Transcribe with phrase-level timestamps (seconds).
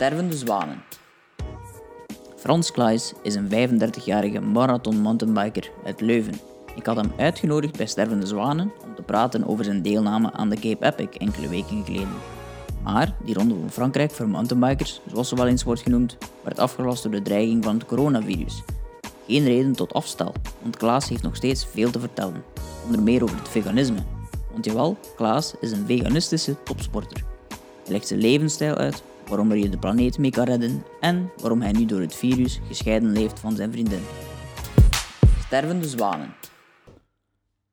[0.00, 0.82] Stervende zwanen.
[2.36, 6.40] Frans Klaes is een 35-jarige marathon mountainbiker uit Leuven.
[6.76, 10.56] Ik had hem uitgenodigd bij Stervende Zwanen om te praten over zijn deelname aan de
[10.56, 12.16] Cape Epic enkele weken geleden.
[12.82, 17.02] Maar die ronde van Frankrijk voor mountainbikers, zoals ze wel eens wordt genoemd, werd afgelast
[17.02, 18.62] door de dreiging van het coronavirus.
[19.26, 22.44] Geen reden tot afstel, want Klaas heeft nog steeds veel te vertellen.
[22.84, 23.98] Onder meer over het veganisme.
[24.52, 27.24] Want jawel, Klaas is een veganistische topsporter.
[27.82, 31.60] Hij legt zijn levensstijl uit, waarom er je de planeet mee kan redden en waarom
[31.60, 34.02] hij nu door het virus gescheiden leeft van zijn vriendin.
[35.46, 36.34] Stervende zwanen.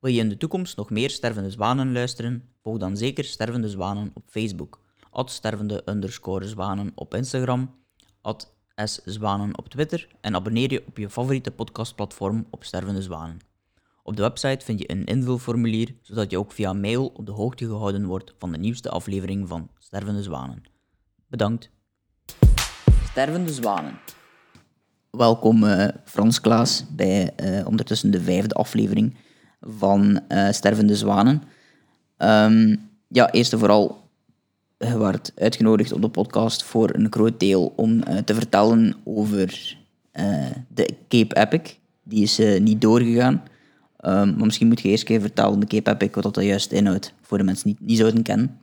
[0.00, 2.42] Wil je in de toekomst nog meer stervende zwanen luisteren?
[2.62, 4.80] Volg dan zeker stervende zwanen op Facebook,
[5.24, 7.74] stervende underscore zwanen op Instagram,
[8.84, 13.38] szwanen op Twitter en abonneer je op je favoriete podcastplatform op Stervende Zwanen.
[14.02, 17.64] Op de website vind je een invulformulier, zodat je ook via mail op de hoogte
[17.64, 20.77] gehouden wordt van de nieuwste aflevering van Stervende Zwanen.
[21.30, 21.70] Bedankt.
[23.10, 23.98] Stervende Zwanen.
[25.10, 29.16] Welkom eh, Frans Klaas bij eh, ondertussen de vijfde aflevering
[29.60, 31.42] van eh, Stervende Zwanen.
[32.16, 32.76] Ehm,
[33.08, 34.08] ja, eerst en vooral,
[34.78, 39.76] je werd uitgenodigd op de podcast voor een groot deel om te vertellen over
[40.68, 41.74] de Cape Epic.
[42.02, 43.42] Die is niet doorgegaan.
[43.96, 47.12] Ehm, maar misschien moet je eerst even vertellen, de Cape Epic, wat dat juist inhoudt,
[47.20, 48.58] voor de mensen die het niet zouden kennen.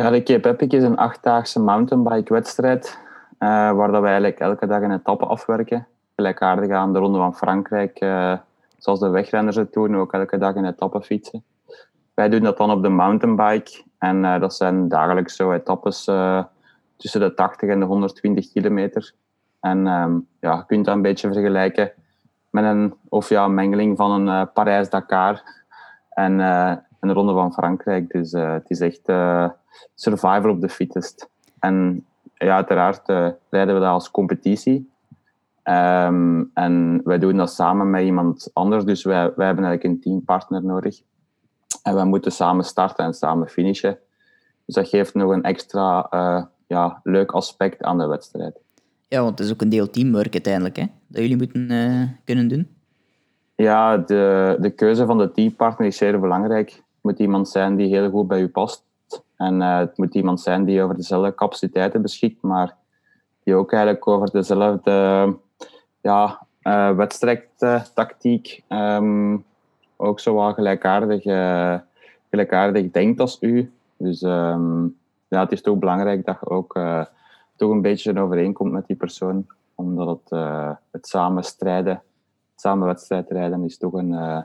[0.00, 2.98] Ja, de Cape Epic is een achtdaagse mountainbike-wedstrijd
[3.38, 5.86] eh, waar dat we eigenlijk elke dag een etappe afwerken.
[6.16, 8.38] Gelijkaardig aan de Ronde van Frankrijk, eh,
[8.78, 11.44] zoals de wegrenners het doen, ook elke dag een etappe fietsen.
[12.14, 16.04] Wij doen dat dan op de mountainbike en eh, dat zijn dagelijks zo etappes
[16.96, 19.12] tussen de 80 en de 120 kilometer.
[19.60, 21.92] En ehm, ja, je kunt dat een beetje vergelijken
[22.50, 25.42] met een, of ja, een mengeling van een Parijs-Dakar
[26.10, 26.38] en
[27.00, 28.10] een Ronde van Frankrijk.
[28.10, 29.08] Dus het is echt
[29.94, 31.28] survival of the fittest.
[31.58, 32.04] En
[32.34, 34.90] ja, uiteraard eh, rijden we dat als competitie.
[35.62, 38.84] Ehm, en wij doen dat samen met iemand anders.
[38.84, 41.00] Dus wij, wij hebben eigenlijk een teampartner nodig.
[41.82, 43.98] En wij moeten samen starten en samen finishen.
[44.64, 48.60] Dus dat geeft nog een extra eh, ja, leuk aspect aan de wedstrijd.
[49.08, 52.48] Ja, want het is ook een deel teamwork uiteindelijk, hè, dat jullie moeten eh, kunnen
[52.48, 52.68] doen.
[53.54, 56.70] Ja, de, de keuze van de teampartner is zeer belangrijk.
[56.70, 58.84] Het moet iemand zijn die heel goed bij u past.
[59.40, 62.76] En eh, het moet iemand zijn die over dezelfde capaciteiten beschikt, maar
[63.42, 65.36] die ook eigenlijk over dezelfde
[66.00, 69.36] ja, eh, wedstrijdtactiek ehm,
[69.96, 71.74] ook zo wel gelijkaardig, eh,
[72.30, 73.72] gelijkaardig denkt als u.
[73.96, 74.82] Dus ehm,
[75.28, 76.80] ja, het is toch belangrijk dat je ook
[77.56, 80.40] toch een beetje overeenkomt met die persoon, omdat het,
[80.90, 82.02] het samen strijden,
[82.56, 84.44] samen wedstrijdrijden is toch een,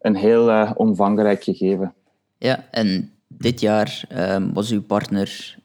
[0.00, 1.94] een heel omvangrijk gegeven.
[2.38, 5.56] Ja, en dit jaar ehm, was uw partner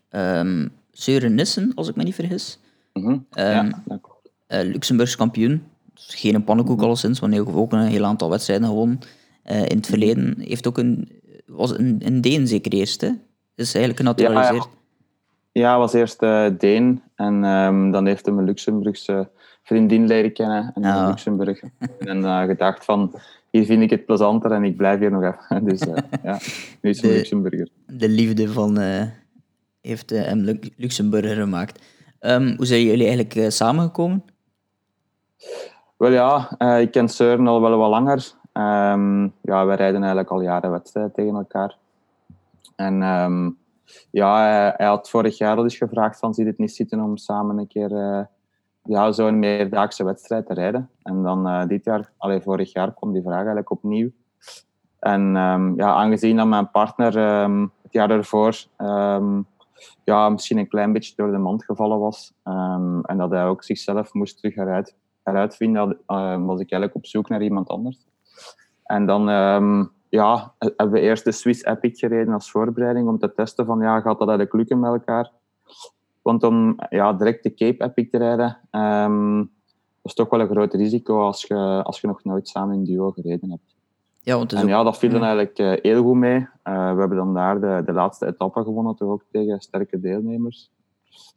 [0.92, 2.60] Søren Nissen, als ik me niet vergis.
[2.94, 3.18] Mhm.
[3.32, 4.30] Ehm, ja, dat klopt.
[4.48, 5.64] eh Luxemburgs kampioen.
[5.94, 9.00] Dus geen pannenkoek alleszins, want hij heeft ook een heel aantal wedstrijden gewonnen
[9.44, 10.36] eh, in het verleden.
[10.40, 11.10] Heeft ook een,
[11.46, 13.10] was een, een Deen zeker eerst, hè?
[13.56, 14.68] Is eigenlijk genaturaliseerd.
[15.52, 17.42] Ja, hij was eerst eh, Deen en
[17.92, 19.30] dan heeft hij een Luxemburgse
[19.64, 21.08] vriendin leren kennen in Ja.
[21.08, 21.62] Luxemburg.
[22.00, 23.14] en uh, gedacht van,
[23.52, 25.66] hier vind ik het plezanter en ik blijf hier nog even.
[25.70, 26.38] Dus eh, ja,
[26.82, 27.68] nu is De- Luxemburger.
[27.88, 29.04] De liefde van eh,
[29.82, 31.84] heeft hem Lu- Luxemburger gemaakt.
[32.20, 34.24] Ehm, hoe zijn jullie eigenlijk eh, samengekomen?
[35.98, 38.32] Wel ja, ik ken Søren al wel wat langer.
[38.54, 41.78] Ehm, ja, wij rijden eigenlijk al jaren wedstrijden tegen elkaar.
[42.76, 43.50] En ehm,
[44.12, 47.00] ja, hij, hij had vorig jaar al eens gevraagd van, zie je het niet zitten
[47.00, 47.90] om samen een keer
[48.84, 50.90] ja, zo'n meerdaagse wedstrijd te rijden.
[51.04, 54.12] En dan eh, dit jaar, allee, vorig jaar kwam die vraag eigenlijk opnieuw.
[55.00, 59.42] En ehm, ja, aangezien dat mijn partner ehm, het jaar ervoor ehm,
[60.04, 62.34] ja, misschien een klein beetje door de mand gevallen was
[63.04, 64.56] en dat hij ook zichzelf moest terug
[65.24, 65.98] eruit, vinden,
[66.46, 68.08] was ik eigenlijk op zoek naar iemand anders.
[68.84, 69.28] En dan
[70.10, 74.02] ja, hebben we eerst de Swiss Epic gereden als voorbereiding om te testen van ja,
[74.02, 75.32] gaat dat eigenlijk lukken met elkaar?
[76.30, 79.48] Want om ja, direct de Cape Epic te rijden, ehm, dat
[80.04, 83.12] is toch wel een groot risico als je, als je nog nooit samen in duo
[83.12, 83.76] gereden hebt.
[84.22, 86.48] Ja, want En ook- ja, dat viel dan eigenlijk eh, heel goed mee.
[86.64, 90.72] Eh, we hebben dan daar de, de laatste etappe gewonnen, toch ook tegen sterke deelnemers.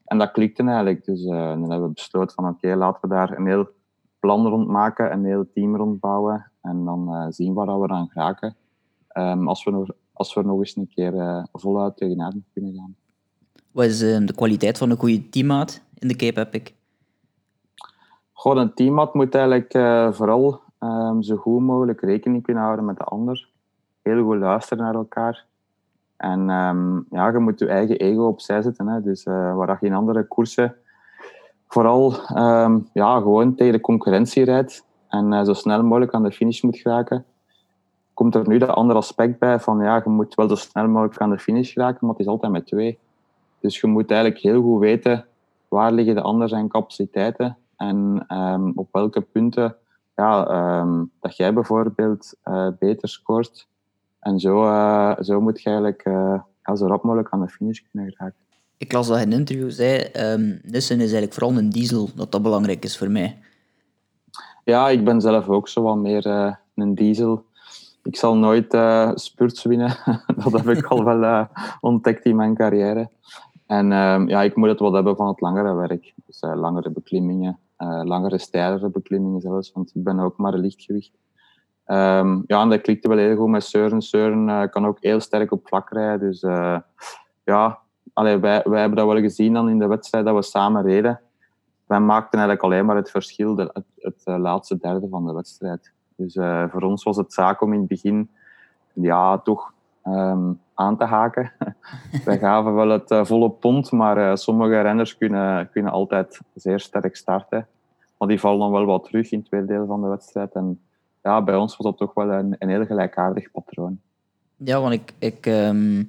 [0.05, 1.05] En dat klikte eigenlijk.
[1.05, 3.69] Dus eh, dan hebben we besloten van oké, laten we daar een heel
[4.21, 6.50] plan rond maken, een heel team rond bouwen.
[6.62, 8.56] En dan zien waar we aan geraken.
[9.09, 12.97] Ehm, als, we nog, als we nog eens een keer voluit tegenaan kunnen gaan.
[13.72, 16.72] Wat is eh, de kwaliteit van een goede teammaat in de Cape Epic?
[18.42, 23.04] Een teammaat moet eigenlijk eh, vooral ehm, zo goed mogelijk rekening kunnen houden met de
[23.04, 23.48] ander.
[24.02, 25.44] Heel goed luisteren naar elkaar.
[26.16, 28.86] En ehm, ja, je moet je eigen ego opzij zetten.
[28.86, 29.02] Hè.
[29.02, 30.74] Dus uh, waar je in andere koersen
[31.69, 36.62] vooral ehm, ja, gewoon tegen de concurrentie rijdt en zo snel mogelijk aan de finish
[36.62, 37.24] moet geraken,
[38.14, 41.19] komt er nu dat andere aspect bij van ja, je moet wel zo snel mogelijk
[41.19, 42.98] aan de finish geraken, maar het is altijd met twee.
[43.62, 45.25] Dus je moet eigenlijk heel goed weten
[45.69, 49.76] waar liggen de anderen zijn capaciteiten en um, op welke punten
[50.17, 53.69] ja, um, dat jij bijvoorbeeld uh, beter scoort.
[54.20, 57.81] En zo, uh, zo moet je eigenlijk uh, ja, zo rap mogelijk aan de finish
[57.91, 58.37] kunnen geraken.
[58.76, 62.32] Ik las dat in een interview zei, um, Nissen is eigenlijk vooral een diesel, dat
[62.32, 63.38] dat belangrijk is voor mij.
[64.65, 66.26] Ja, ik ben zelf ook zo wat meer
[66.75, 67.44] een diesel.
[68.03, 68.76] Ik zal nooit
[69.15, 69.97] spurts winnen.
[70.43, 71.49] dat heb ik al wel
[71.81, 73.08] ontdekt in mijn carrière.
[73.72, 76.14] En um, ja, ik moet het wel hebben van het langere werk.
[76.26, 81.12] Dus langere beklimmingen, uh, langere, steilere beklimmingen zelfs, want ik ben ook maar lichtgewicht.
[81.86, 84.02] Um, ja, en dat klikte wel heel goed met Søren.
[84.02, 86.28] Søren uh, kan ook heel sterk op vlak rijden.
[86.28, 86.40] Dus
[87.44, 87.78] ja,
[88.12, 91.20] allee, wij, wij hebben dat wel gezien dan in de wedstrijd dat we samen reden.
[91.86, 95.92] Wij maakten eigenlijk alleen maar het verschil, de, het, het laatste derde van de wedstrijd.
[96.16, 96.34] Dus
[96.70, 98.30] voor ons was het zaak om in het begin
[98.92, 99.72] ja, toch
[100.04, 101.52] um, aan te haken.
[102.25, 106.81] Wij gaven wel het uh, volle pond, maar uh, sommige renners kunnen, kunnen altijd zeer
[106.81, 107.66] sterk starten.
[108.19, 110.52] Maar die vallen dan wel wat terug in het tweede deel van de wedstrijd.
[110.52, 110.81] En
[111.22, 114.00] ja, bij ons was dat toch wel een, een heel gelijkaardig patroon.
[114.56, 116.08] Ja, want ik, ik, um,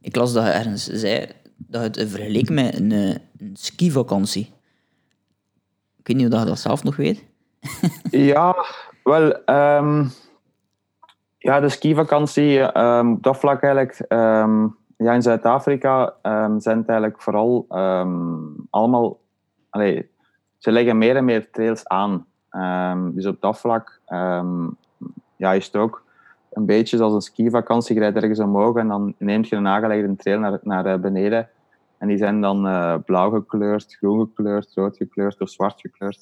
[0.00, 4.52] ik las dat je ergens zei dat het vergeleken met een, eh, een skivakantie.
[5.98, 7.24] Ik weet niet of je dat zelf nog weet.
[8.10, 8.54] ja,
[9.02, 9.48] wel...
[9.48, 10.10] Um,
[11.42, 16.88] ja, de skivakantie, um, op dat vlak eigenlijk, um, ja, in Zuid-Afrika um, zijn het
[16.88, 17.66] eigenlijk vooral
[18.70, 19.20] allemaal,
[19.70, 20.10] allee,
[20.58, 22.26] ze leggen meer en meer trails aan.
[23.14, 24.00] dus op dat vlak
[25.36, 26.02] ja, is het ook
[26.52, 27.94] een beetje zoals een skivakantie.
[27.94, 31.48] Je rijdt ergens omhoog en dan neemt je een aangelegde trail naar, naar eh, beneden.
[31.98, 36.20] En die zijn dan uh, blauw gekleurd, groen gekleurd, rood gekleurd of zwart gekleurd.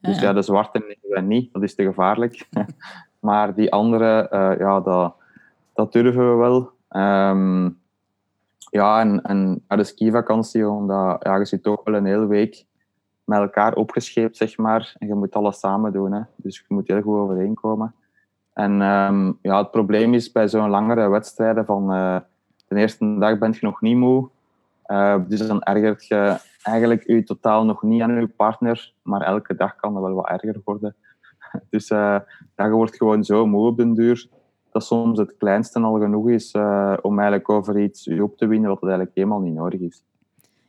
[0.00, 2.48] Dus ja, de zwarte nemen we niet, dat is te gevaarlijk.
[3.26, 5.14] Maar die andere, uh, ja, dat,
[5.74, 6.70] dat durven we wel.
[7.02, 7.78] Um,
[8.70, 12.64] ja, en, en de skivakantie, omdat ja, je zit toch wel een hele week
[13.24, 14.94] met elkaar opgescheept, zeg maar.
[14.98, 16.12] En je moet alles samen doen.
[16.12, 16.20] Hè.
[16.36, 17.94] Dus je moet heel goed overeenkomen.
[18.52, 22.16] En um, ja, het probleem is bij zo'n langere wedstrijden van uh,
[22.68, 24.28] de eerste dag ben je nog niet moe.
[24.86, 29.54] Uh, dus dan ergert je eigenlijk je totaal nog niet aan je partner, maar elke
[29.54, 30.94] dag kan dat wel wat erger worden.
[31.70, 32.18] Dus uh,
[32.56, 34.28] ja, je wordt gewoon zo moe op den duur
[34.72, 38.68] dat soms het kleinste al genoeg is uh, om eigenlijk over iets op te winnen
[38.68, 40.02] wat het eigenlijk helemaal niet nodig is.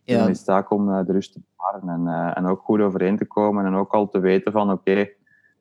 [0.03, 0.19] Ja.
[0.19, 3.17] Dan is het taak om uh, de rust te bewaren en, en ook goed overeen
[3.17, 5.07] te komen en ook al te weten van oké,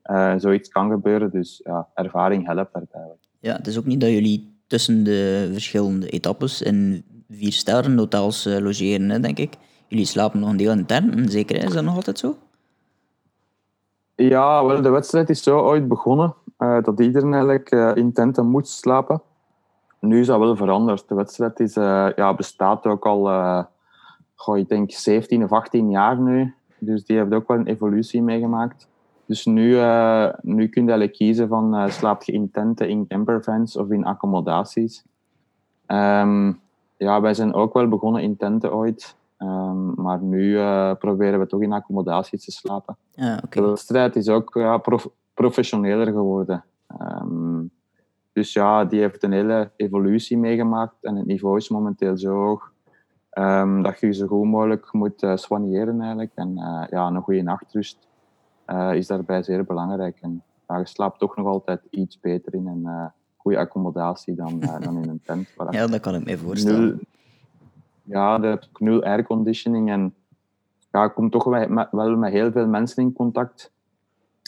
[0.03, 1.31] okay, zoiets kan gebeuren.
[1.31, 3.17] Dus ja, ervaring helpt daarbij.
[3.41, 8.45] Ja, het is ook niet dat jullie tussen de verschillende etappes in vier sterren hotels
[8.45, 9.55] logeren, hè, denk ik.
[9.89, 12.37] Jullie slapen nog een deel in zeker is dat nog altijd zo?
[14.17, 18.47] Ja, wel, de wedstrijd is zo ooit begonnen uh, dat iedereen eigenlijk uh, in tenten
[18.47, 19.23] moet slapen.
[20.01, 21.09] Nu is dat wel veranderd.
[21.09, 23.23] De wedstrijd is, uh, ja, bestaat ook al,
[24.35, 26.55] goh, ik denk, 17 of 18 jaar nu.
[26.79, 28.89] Dus die heeft ook wel een evolutie meegemaakt.
[29.27, 29.71] Dus nu,
[30.43, 35.05] nu kun je eigenlijk kiezen van slaap je in tenten, in campervans of in accommodaties.
[35.87, 36.61] Um,
[36.97, 39.17] ja, wij zijn ook wel begonnen in tenten ooit.
[39.39, 42.97] Um, maar nu uh, proberen we toch in accommodaties te slapen.
[43.11, 43.63] Ja, okay.
[43.63, 46.65] De wedstrijd is ook ja, prof professioneler geworden.
[47.01, 47.71] Um,
[48.33, 52.73] dus ja, die heeft een hele evolutie meegemaakt en het niveau is momenteel zo hoog
[53.33, 56.33] um, dat je zo goed mogelijk moet uh, soigneren eigenlijk.
[56.35, 57.99] En uh, ja, een goede nachtrust
[58.93, 60.19] is daarbij zeer belangrijk.
[60.21, 65.03] En ja, je slaapt toch nog altijd iets beter in een goede accommodatie dan, dan
[65.03, 65.49] in een tent.
[65.71, 66.81] ja, dat kan ik me voorstellen.
[66.81, 66.99] Nul,
[68.07, 69.91] ja, de nul airconditioning.
[69.91, 70.15] En
[70.93, 73.73] ja, ik kom toch met, wel met heel veel mensen in contact.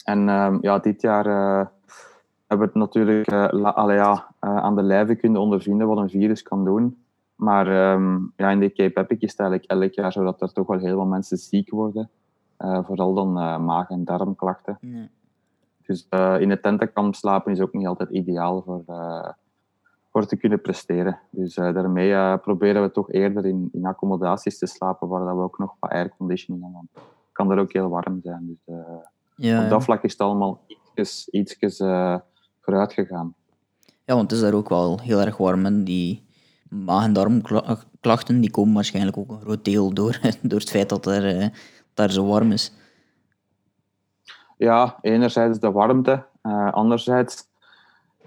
[0.05, 1.67] En uh, ja, dit jaar uh,
[2.47, 5.99] hebben we het natuurlijk uh, la, allee, ja, uh, aan de lijve kunnen ondervinden wat
[5.99, 7.03] een virus kan doen.
[7.35, 10.53] Maar um, ja, in de Cape Epic is het eigenlijk elk jaar zo dat er
[10.53, 12.11] toch wel heel veel mensen ziek worden.
[12.59, 13.33] vooral dan
[13.65, 14.79] maag- en darmklachten.
[14.81, 15.09] Nee.
[15.87, 16.07] Dus
[16.39, 18.83] in de tentenkamp slapen is ook niet altijd ideaal voor,
[20.11, 21.19] voor te kunnen presteren.
[21.31, 25.35] Dus uh, daarmee uh, proberen we toch eerder in, in accommodaties te slapen waar dat
[25.35, 26.89] we ook nog wat airconditioning hebben.
[26.93, 28.47] Het kan er ook heel warm zijn.
[28.47, 28.77] Dus
[29.35, 31.77] ja, op dat vlak is het allemaal ietsjes, ietsjes
[32.61, 33.35] vooruit gegaan.
[34.05, 35.67] Ja, want het is daar ook wel heel erg warm.
[35.67, 36.27] En die
[36.69, 41.07] maag- en darmklachten die komen waarschijnlijk ook een groot deel door, door het feit dat
[41.07, 41.53] er
[41.95, 42.73] daar zo warm is.
[44.57, 46.25] Ja, enerzijds de warmte.
[46.71, 47.49] anderzijds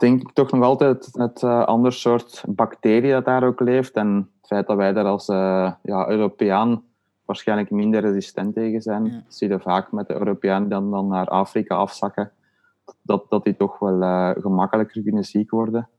[0.01, 3.93] denk ik toch nog altijd het uh, ander soort bacterie dat daar ook leeft.
[3.93, 6.83] En het feit dat wij daar als uh, ja, Europeaan
[7.25, 9.05] waarschijnlijk minder resistent tegen zijn.
[9.05, 9.23] Ja.
[9.27, 12.31] zie je vaak met de Europeanen die dan, dan naar Afrika afzakken.
[13.01, 15.89] Dat, dat die toch wel uh, gemakkelijker kunnen ziek worden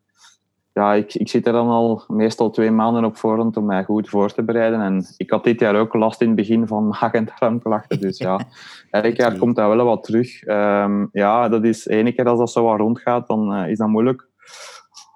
[0.72, 4.08] ja, ik, ik zit er dan al meestal twee maanden op voorhand om mij goed
[4.08, 4.80] voor te bereiden.
[4.80, 8.00] En ik had dit jaar ook last in het begin van maag- en darmklachten.
[8.00, 8.40] Dus ja,
[8.90, 10.46] elk jaar komt dat wel wat terug.
[10.46, 13.88] Um, ja, dat is ene keer als dat zo wat rondgaat, dan uh, is dat
[13.88, 14.28] moeilijk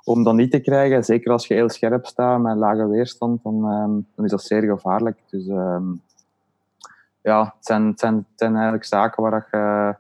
[0.05, 1.05] om dat niet te krijgen.
[1.05, 4.63] Zeker als je heel scherp staat met lage weerstand, dan, um, dan is dat zeer
[4.63, 5.19] gevaarlijk.
[5.31, 6.03] Dus um,
[7.23, 9.95] ja, het zijn, het, zijn, het zijn eigenlijk zaken waar je,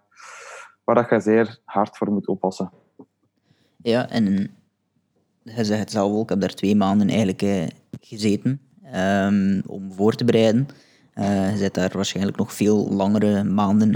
[0.84, 2.70] waar je zeer hard voor moet oppassen.
[3.76, 4.56] Ja, en
[5.54, 7.64] je zegt het zelf ook, ik heb daar twee maanden eigenlijk uh,
[8.00, 8.60] gezeten
[8.94, 10.68] um, om voor te bereiden.
[11.14, 13.94] Uh, je zit daar waarschijnlijk nog veel langere maanden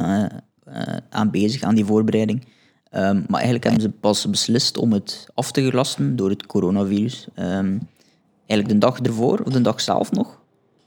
[0.68, 2.44] uh, aan bezig, aan die voorbereiding.
[2.92, 7.28] Um, maar eigenlijk hebben ze pas beslist om het af te gelasten door het coronavirus.
[7.36, 7.88] Um,
[8.46, 10.40] eigenlijk de dag ervoor, of de dag zelf nog.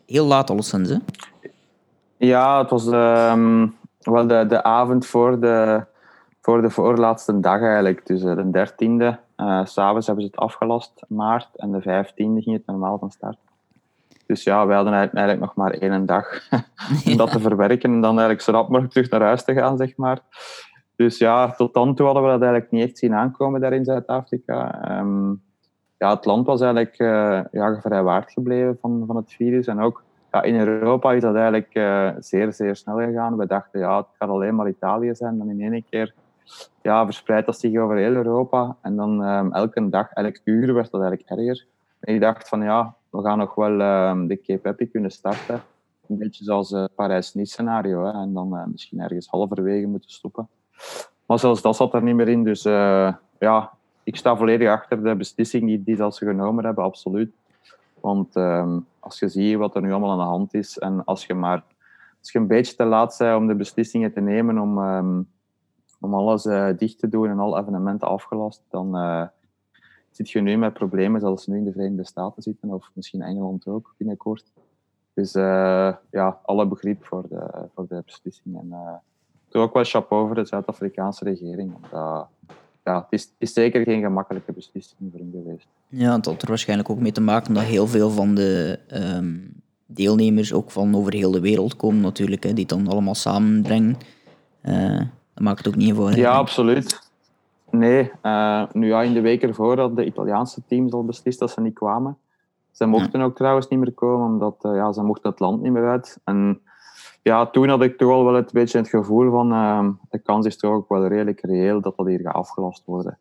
[0.06, 0.98] Heel laat alleszins, hè?
[2.18, 5.86] Ja, het was wel de, de avond voor de,
[6.42, 8.08] voor de voorlaatste dag eigenlijk.
[8.08, 12.66] Dus de dertiende uh, S'avonds hebben ze het afgelast, maart, en de 15e ging het
[12.66, 13.38] normaal van start.
[14.26, 16.50] Dus ja, wij hadden eigenlijk nog maar één dag
[17.08, 19.78] om dat te verwerken en dan eigenlijk zo rap mogelijk terug naar huis te gaan,
[19.78, 20.20] zeg maar.
[20.96, 23.86] Dus ja, tot dan toe hadden we dat eigenlijk niet echt zien aankomen daar in
[23.86, 24.90] Zuid-Afrika.
[25.00, 25.42] Um,
[25.98, 29.68] ja, het land was eigenlijk uh, ja, vrijwaard gebleven van, van het virus.
[29.68, 33.38] En ook ja, in Europa is dat eigenlijk uh, zeer, zeer snel gegaan.
[33.38, 35.38] We dachten, ja, het gaat alleen maar Italië zijn.
[35.38, 36.14] Dan in één keer
[36.82, 38.76] ja, verspreidt dat zich over heel Europa.
[38.82, 41.66] En dan um, elke dag, elk uur werd dat eigenlijk erger.
[42.00, 45.62] En ik dacht van ja, we gaan nog wel um, de Cape Epic kunnen starten.
[46.08, 48.06] Een beetje zoals het uh, Parijs-Nice scenario.
[48.06, 48.12] Hè.
[48.12, 50.48] En dan uh, misschien ergens halverwege moeten stoppen.
[51.26, 52.44] Maar zelfs dat zat er niet meer in.
[52.44, 53.72] Dus uh, ja,
[54.04, 57.32] ik sta volledig achter de beslissing die, die ze genomen hebben, absoluut.
[58.00, 61.26] Want um, als je ziet wat er nu allemaal aan de hand is en als
[61.26, 61.64] je maar
[62.20, 64.78] als een beetje te laat bent om de beslissingen te nemen om,
[66.04, 69.24] om alles uh, dicht te doen en alle evenementen afgelast, dan uh,
[70.12, 73.68] zit je nu met problemen zoals nu in de Verenigde Staten zitten, of misschien Engeland
[73.68, 74.52] ook binnenkort.
[75.14, 78.60] Dus uh, ja, alle begrip voor de, voor de beslissing.
[78.60, 78.74] En
[79.48, 81.74] toch ook wel chapeau voor de Zuid-Afrikaanse regering.
[81.76, 82.28] Omdat,
[82.84, 85.68] ja, het is, is zeker geen gemakkelijke beslissing voor hem geweest.
[85.88, 88.80] Ja, het had er waarschijnlijk ook mee te maken dat heel veel van de
[89.16, 93.16] um, deelnemers ook van over heel de wereld komen natuurlijk, hè, die het dan allemaal
[93.16, 93.98] samenbrengen.
[95.34, 96.12] Dat maakt het ook niet voor.
[96.12, 97.12] Ja, absoluut.
[97.70, 101.52] Nee, uh, nu ja, in de week ervoor hadden de Italiaanse teams al beslist dat
[101.52, 102.18] ze niet kwamen.
[102.72, 103.26] Ze mochten ja.
[103.26, 106.20] ook trouwens niet meer komen, omdat uh, ja, ze mochten het land niet meer uit.
[106.24, 106.62] En
[107.22, 110.46] ja, toen had ik toch al wel een beetje het gevoel van uh, de kans
[110.46, 113.18] is toch ook wel redelijk reëel dat dat hier gaat afgelast worden.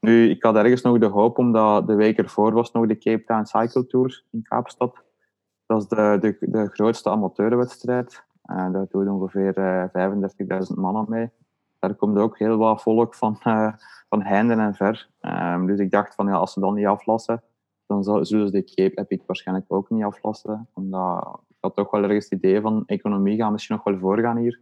[0.00, 3.24] Nu, ik had ergens nog de hoop, omdat de week ervoor was nog de Cape
[3.24, 4.96] Town Cycle Tour in Kaapstad.
[5.66, 8.22] Dat is de, de, de grootste amateurwedstrijd.
[8.42, 9.54] Daar doen ongeveer
[10.68, 11.30] 35.000 mannen mee
[11.78, 13.72] daar komt ook heel wat volk van, uh,
[14.08, 15.08] van heinde en ver.
[15.20, 17.42] Um, dus ik dacht van ja, als ze dat niet aflassen,
[17.86, 20.68] dan zullen ze de Cape Epic waarschijnlijk ook niet aflassen.
[20.74, 24.36] Omdat ik had toch wel ergens het idee van economie gaat misschien nog wel voorgaan
[24.36, 24.60] hier.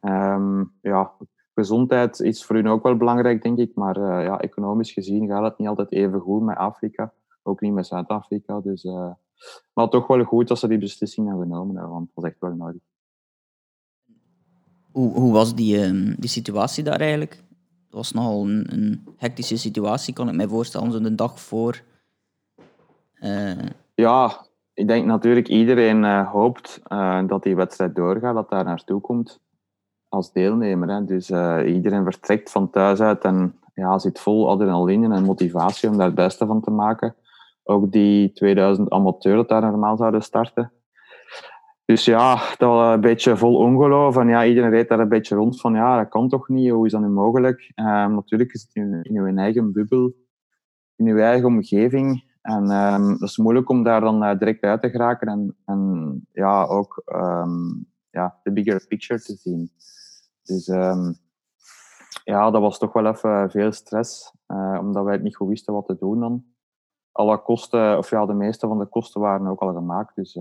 [0.00, 1.12] Um, ja,
[1.54, 3.74] gezondheid is voor hun ook wel belangrijk, denk ik.
[3.74, 7.12] Maar uh, ja, economisch gezien gaat het niet altijd even goed met Afrika.
[7.42, 8.60] Ook niet met Zuid-Afrika.
[8.60, 9.10] Dus, uh,
[9.72, 12.54] maar toch wel goed dat ze die beslissing hebben genomen want dat is echt wel
[12.54, 12.82] nodig.
[14.98, 17.32] Hoe, hoe was die, um, die situatie daar eigenlijk?
[17.84, 21.82] Het was nogal een, een, hectische situatie, kan ik mij voorstellen, zo'n dag voor.
[23.20, 23.52] Uh...
[23.94, 29.00] Ja, ik denk natuurlijk iedereen uh, hoopt uh, dat die wedstrijd doorgaat, dat daar naartoe
[29.00, 29.40] komt
[30.08, 30.88] als deelnemer.
[30.88, 31.04] Hè.
[31.04, 31.30] Dus
[31.66, 36.14] iedereen vertrekt van thuis uit en ja, zit vol adrenaline en motivatie om daar het
[36.14, 37.14] beste van te maken.
[37.62, 40.72] Ook die 2000 amateurs dat daar normaal zouden starten,
[41.88, 44.16] dus ja, dat was een beetje vol ongeloof.
[44.16, 46.70] En ja, iedereen reed daar een beetje rond van, ja, dat kan toch niet?
[46.70, 47.72] Hoe is dat nu mogelijk?
[47.76, 50.14] Um, natuurlijk is het in, in je eigen bubbel,
[50.96, 52.24] in je eigen omgeving.
[52.42, 56.26] En um, dat is moeilijk om daar dan uh, direct uit te geraken en, en
[56.32, 59.70] ja, ook um, ja, de bigger picture te zien.
[60.42, 60.66] Dus
[62.24, 65.74] ja, dat was toch wel even veel stress, uh, omdat wij het niet goed wisten
[65.74, 66.44] wat te doen dan.
[67.12, 70.14] Alle kosten, of ja, de meeste van de kosten waren ook al gemaakt.
[70.14, 70.38] Dus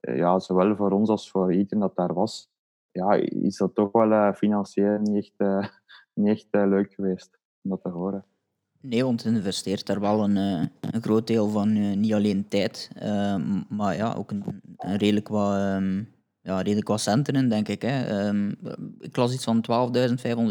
[0.00, 2.50] ja, zowel voor ons als voor iedereen dat daar was,
[2.90, 5.66] ja, is dat toch wel uh, financieel niet echt, uh,
[6.14, 8.24] niet echt leuk geweest om dat te horen.
[8.80, 10.36] Nee, want investeert daar wel een,
[10.80, 12.90] een groot deel van niet alleen tijd,
[13.68, 16.08] maar ja, ook een, een redelijk wat, um,
[16.40, 17.82] ja, redelijk wat centen in, denk ik.
[17.82, 18.26] Hè.
[18.28, 18.56] Um,
[19.00, 19.64] ik las iets van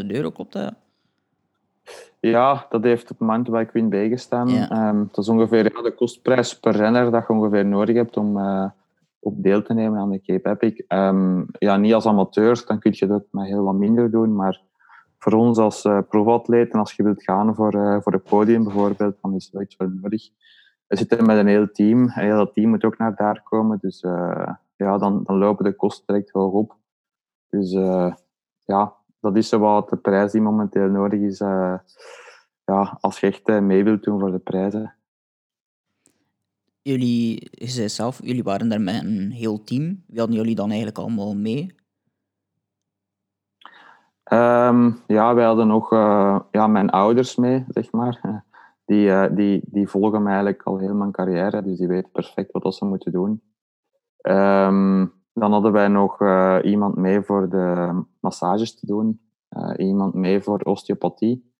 [0.02, 0.74] 12.500 euro, klopt dat?
[2.20, 4.48] Ja, dat heeft op het moment bij Queen bijgestaan.
[4.48, 4.90] Ja.
[4.90, 8.38] Um, dat is ongeveer ja, de kostprijs per renner dat je ongeveer nodig hebt om
[8.38, 8.66] uh,
[9.28, 10.84] op deel te nemen aan de Cape Epic.
[10.88, 14.62] Um, ja, niet als amateur, dan kun je dat met heel wat minder doen, maar
[15.18, 19.18] voor ons als uh, profatleten, als je wilt gaan voor, uh, voor het podium bijvoorbeeld,
[19.22, 20.30] dan is dat iets wel nodig.
[20.88, 22.02] We zitten met een heel team.
[22.02, 23.78] Een heel team moet ook naar daar komen.
[23.82, 26.76] Dus uh, ja, dan, dan lopen de kosten direct hoog op.
[27.50, 27.72] Dus
[28.64, 31.38] ja, dat is wat de prijs die momenteel nodig is.
[32.64, 34.96] ja, als je echt mee wilt doen voor de prijzen.
[36.88, 40.04] Jullie, je zei zelf, jullie waren daar met een heel team.
[40.08, 41.76] Wie hadden jullie dan eigenlijk allemaal mee?
[44.32, 48.20] Um, ja, wij hadden nog uh, ja, mijn ouders mee, zeg maar.
[48.86, 52.52] Die, uh, die, die volgen mij eigenlijk al heel mijn carrière, dus die weten perfect
[52.52, 53.42] wat ze moeten doen.
[54.22, 59.22] Um, dan hadden wij nog uh, iemand mee voor de massages te doen,
[59.78, 61.54] iemand mee voor osteopathie.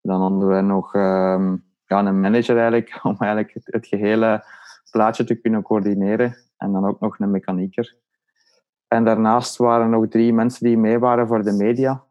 [0.00, 4.44] Dan hadden wij nog um, ja, een manager eigenlijk, om eigenlijk het gehele
[4.90, 6.36] plaatje te kunnen coördineren.
[6.56, 7.96] En dan ook nog een mechanieker.
[8.88, 12.04] En daarnaast waren nog drie mensen die mee waren voor de media.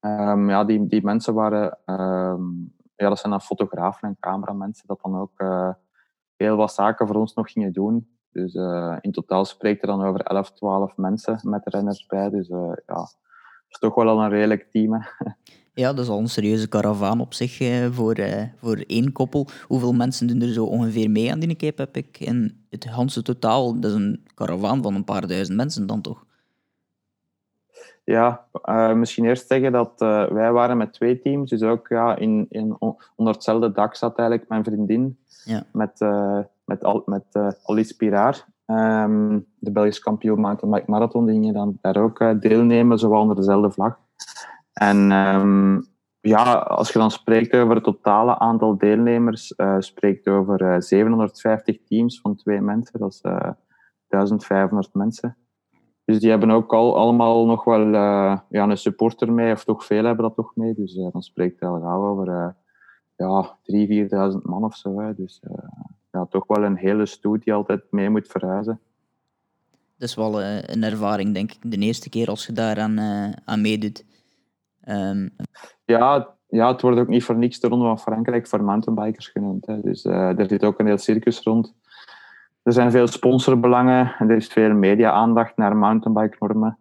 [0.00, 5.00] Um, ja, die, die mensen waren, um, ja, dat zijn dan fotografen en cameramensen, dat
[5.02, 5.72] dan ook uh,
[6.36, 8.08] heel wat zaken voor ons nog gingen doen.
[8.30, 12.30] Dus uh, in totaal spreekt er dan over 11, 12 mensen met renners bij.
[12.30, 13.08] Dus uh, ja,
[13.74, 14.92] is toch wel al een redelijk team.
[14.92, 15.30] Hè.
[15.74, 19.46] Ja, dat is al een serieuze karavaan op zich eh, voor, eh, voor één koppel.
[19.66, 22.26] Hoeveel mensen doen er zo ongeveer mee aan die Cape Epic?
[22.26, 26.24] En het Hanse totaal, dat is een karavaan van een paar duizend mensen dan toch?
[28.04, 31.50] Ja, uh, misschien eerst zeggen dat uh, wij waren met twee teams.
[31.50, 32.76] Dus ook ja, in, in,
[33.16, 35.62] onder hetzelfde dak zat eigenlijk mijn vriendin ja.
[35.72, 38.46] met, uh, met, Al, met Alice Piraar.
[38.66, 43.70] Um, de Belgische kampioen mountainbike marathon, die gingen dan daar ook deelnemen, zowel onder dezelfde
[43.70, 43.98] vlag.
[44.72, 45.86] En um,
[46.20, 51.78] ja, als je dan spreekt over het totale aantal deelnemers, uh, spreekt over uh, 750
[51.84, 53.50] teams van twee mensen, dat is uh,
[54.08, 55.36] 1500 mensen.
[56.04, 60.04] Dus die hebben ook al allemaal nog wel ja, een supporter mee, of toch veel
[60.04, 60.74] hebben dat toch mee.
[60.74, 62.56] Dus dan spreekt het al gauw over
[63.16, 65.14] ja, 3.000, 4.000 man of zo.
[65.14, 65.42] Dus
[66.14, 68.80] ja, toch wel een hele stoet die altijd mee moet verhuizen.
[69.98, 72.98] Dat is wel een ervaring, denk ik, de eerste keer als je daaraan
[73.44, 74.04] aan meedoet.
[74.88, 75.36] Um...
[75.84, 79.66] Ja, ja, het wordt ook niet voor niks de Ronde van Frankrijk voor mountainbikers genoemd.
[79.66, 79.80] Hè.
[79.80, 81.74] Dus uh, er zit ook een heel circus rond.
[82.62, 86.78] Er zijn veel sponsorbelangen en er is veel media-aandacht naar mountainbike-normen.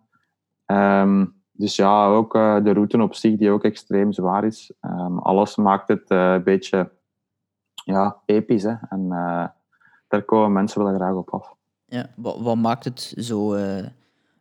[0.66, 4.72] Um, dus ja, ook de route op zich, die ook extreem zwaar is.
[4.82, 6.92] Um, alles maakt het een beetje
[7.84, 8.64] ja, episch.
[8.64, 8.74] Hè.
[8.90, 9.10] En
[10.08, 11.54] daar komen mensen wel graag op af.
[11.86, 13.56] Ja, wat, wat maakt het zo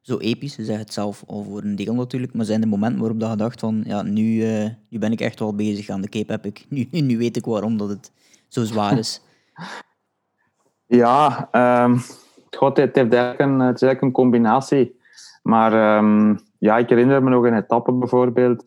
[0.02, 0.55] zo episch.
[0.55, 2.35] Ze zeggen het zelf al voor een deel natuurlijk.
[2.35, 5.20] Maar zijn er momenten waarop dat je dacht van, ja, nu, uh, nu ben ik
[5.20, 6.64] echt wel bezig aan de Cape Epic.
[6.68, 8.12] Nu, nu weet ik waarom dat het
[8.48, 9.22] zo zwaar is.
[11.02, 11.48] ja,
[11.85, 12.00] um,
[12.50, 15.00] God, het, heeft eigenlijk een, het is eigenlijk een combinatie.
[15.42, 18.64] Maar um, ja, ik herinner me nog een etappe bijvoorbeeld.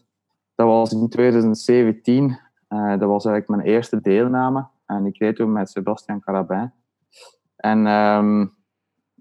[0.55, 2.39] Dat was in 2017.
[2.69, 4.67] Uh, dat was eigenlijk mijn eerste deelname.
[4.85, 6.71] En ik reed toen met Sebastian Carabin.
[7.55, 8.55] En um,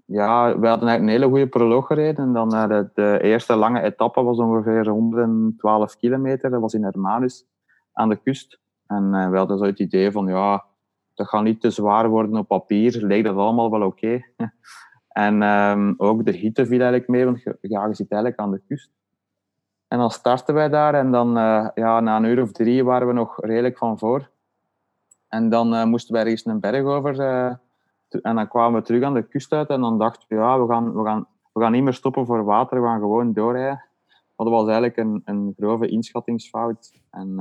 [0.05, 2.25] ja, we hadden eigenlijk een hele goede proloog gereden.
[2.25, 6.49] En dan uh, de, eerste lange etappe was ongeveer 112 kilometer.
[6.49, 7.45] Dat was in Hermanus,
[7.93, 8.59] aan de kust.
[8.87, 10.65] En uh, we hadden zo het idee van, ja,
[11.13, 13.05] dat gaat niet te zwaar worden op papier.
[13.05, 14.19] Leek dat allemaal wel oké.
[15.15, 18.51] En um, ook de hitte viel eigenlijk mee, want je, ja, je zit eigenlijk aan
[18.51, 18.91] de kust.
[19.87, 23.07] En dan starten wij daar en dan, uh, ja, na een uur of drie waren
[23.07, 24.29] we nog redelijk van voor.
[25.27, 27.19] En dan moesten wij ergens een berg over
[28.21, 30.67] en dan kwamen we terug aan de kust uit en dan dachten we, ja, we
[30.67, 33.83] gaan, we gaan, we gaan niet meer stoppen voor water, we gaan gewoon doorrijden.
[34.35, 36.93] Dat was eigenlijk een, een grove inschattingsfout.
[37.11, 37.35] En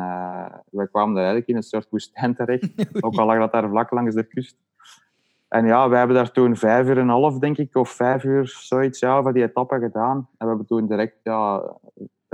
[0.70, 3.90] wij kwamen daar eigenlijk in een soort woestijn terecht, ook al lag dat daar vlak
[3.90, 4.56] langs de kust.
[5.48, 8.24] En ja, wij hebben daar toen vijf uur en een half, denk ik, of vijf
[8.24, 10.16] uur, zoiets, ja, voor die etappe gedaan.
[10.16, 11.62] En we hebben toen direct, ja,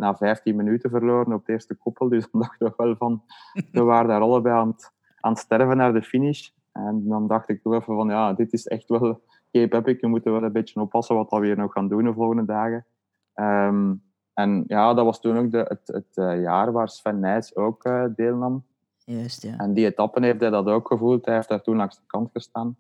[0.01, 2.09] bijna 15 minuten verloren op de eerste koppel.
[2.09, 3.23] Dus dan dachten we wel van,
[3.73, 6.49] we waren daar allebei aan het, aan het sterven naar de finish.
[6.73, 10.01] En dan dacht ik toch even van, ja, dit is echt wel Cape Epic.
[10.01, 12.87] We moeten wel een beetje oppassen wat we hier nog gaan doen de volgende dagen.
[13.35, 14.03] Um,
[14.35, 17.85] en ja, dat was toen ook de, het, het uh, jaar waar Sven Nijs ook
[17.85, 18.65] uh, deelnam.
[19.05, 19.57] Juist, ja.
[19.57, 21.25] En die etappen heeft hij dat ook gevoeld.
[21.25, 22.77] Hij heeft daar toen langs de kant gestaan.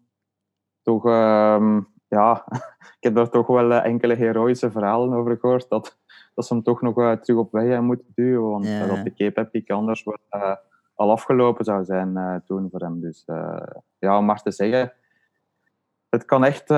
[0.82, 2.44] Toch, um, ja,
[2.98, 5.68] ik heb daar toch wel uh, enkele heroïsche verhalen over gehoord.
[5.68, 5.98] Dat,
[6.34, 8.50] dat ze hem toch nog terug op weg moeten duwen.
[8.50, 8.86] Want Ja.
[8.86, 10.18] dat de Cape Epic anders wel
[10.94, 13.00] al afgelopen zou zijn toen voor hem.
[13.00, 13.24] Dus
[13.98, 14.92] ja, om maar te zeggen,
[16.08, 16.68] het kan echt,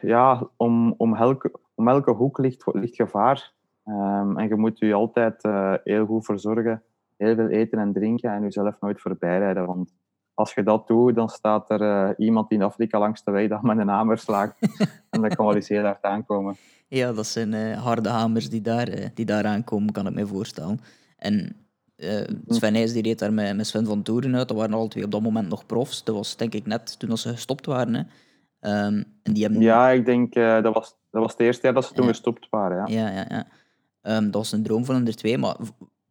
[0.00, 3.52] ja, om, om, elke, om elke hoek ligt, ligt gevaar.
[3.84, 5.42] Um, en je moet je altijd
[5.84, 6.82] heel goed verzorgen
[7.20, 9.66] heel veel eten en drinken en jezelf nooit voorbij rijden.
[9.66, 9.94] Want
[10.40, 13.62] als je dat doet, dan staat er uh, iemand in Afrika langs de weg dat
[13.62, 14.56] met een hamer slaagt.
[15.10, 16.56] en dat kan wel eens heel hard aankomen.
[16.88, 20.26] Ja, dat zijn uh, harde hamers die daar, uh, die daar aankomen, kan ik me
[20.26, 20.80] voorstellen.
[21.16, 21.56] En
[22.46, 24.48] Sven Nijs die reed daar met, met Sven van Toeren uit.
[24.48, 26.04] Dat waren al twee op dat moment nog profs.
[26.04, 27.94] Dat was denk ik net toen ze gestopt waren.
[27.94, 28.00] Hè.
[28.86, 29.60] Um, en die hebben...
[29.60, 32.92] Ja, ik denk dat, was, dat was het eerste jaar dat ze toen gestopt waren.
[32.92, 33.46] Ja, ja, ja.
[34.02, 34.16] ja.
[34.16, 35.56] Um, dat was een droom van de twee, maar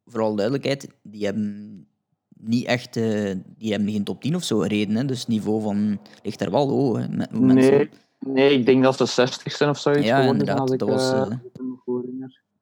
[0.06, 1.88] vooral duidelijkheid, die hebben
[2.42, 4.96] niet echt, uh, die hebben geen top 10 of zo gereden.
[4.96, 5.06] Hè?
[5.06, 6.98] Dus het niveau van ligt er wel hoog.
[6.98, 7.08] Hè?
[7.10, 7.90] Met, nee, mensen...
[8.20, 10.20] nee, ik denk dat ze 60 zijn of zoiets ja.
[10.20, 11.26] Inderdaad, als ik, dat was, uh...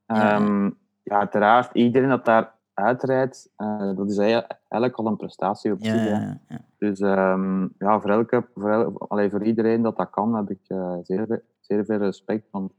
[0.08, 0.36] ja.
[0.36, 5.78] Um, ja, uiteraard, iedereen dat daar uitrijdt, uh, dat is eigenlijk al een prestatie op
[5.82, 6.06] zich.
[6.06, 6.60] ja, ja.
[6.78, 10.60] Dus um, ja, voor, elke, voor, el, allee, voor iedereen dat dat kan, heb ik
[11.04, 12.48] zeer, zeer veel respect.
[12.52, 12.72] Want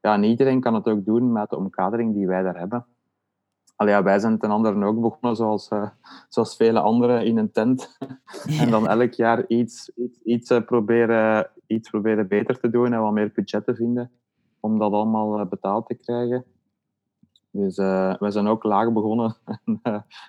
[0.00, 2.86] ja, niet iedereen kan het ook doen met de omkadering die wij daar hebben.
[3.76, 5.88] Allee, ja, wij zijn ten andere ook begonnen, zoals, uh,
[6.28, 7.96] zoals vele anderen, in een tent.
[8.60, 13.00] en dan elk jaar iets, iets, iets, uh, proberen, iets proberen beter te doen en
[13.00, 14.10] wat meer budget te vinden
[14.60, 16.44] om dat allemaal uh, betaald te krijgen.
[17.50, 17.76] Dus
[18.18, 19.80] wij zijn ook laag begonnen en,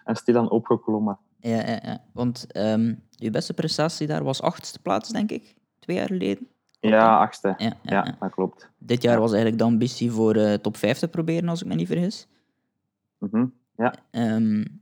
[0.04, 1.18] en stilaan opgeklommen.
[1.38, 2.04] Ja, ja, ja.
[2.14, 6.48] want um, je beste prestatie daar was achtste plaats, denk ik, twee jaar geleden.
[6.80, 7.54] Ja, achtste.
[7.58, 8.16] Ja, ja, ja, ja.
[8.20, 8.70] dat klopt.
[8.78, 11.88] Dit jaar was eigenlijk de ambitie voor top 5 te proberen, als ik me niet
[11.88, 12.28] vergis.
[13.32, 13.54] Mm -hmm.
[13.78, 13.94] Ja.
[14.36, 14.82] Um,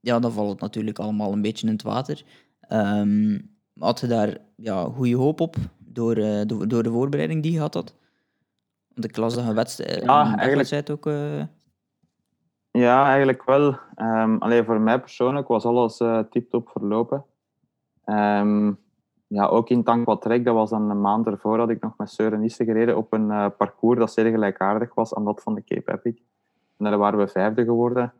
[0.00, 2.24] ja, dan valt het natuurlijk allemaal een beetje in het water.
[2.72, 7.52] Um, had je daar ja, goede hoop op door, uh, door, door, de voorbereiding die
[7.52, 7.74] je had?
[7.74, 7.94] had?
[8.88, 10.90] Want ik las dat je wedstrijd, ja, eigenlijk...
[10.90, 11.06] ook...
[11.06, 11.42] Uh...
[12.70, 13.78] Ja, eigenlijk wel.
[13.96, 17.24] Um, alleen voor mij persoonlijk was alles uh, tip-top verlopen.
[19.26, 22.40] ja, ook in Tankwatrek, dat was dan een maand ervoor, had ik nog met Søren
[22.40, 26.20] Nisse gereden op een parcours dat zeer gelijkaardig was aan dat van de Cape Epic.
[26.84, 28.12] En daar waren we vijfde geworden.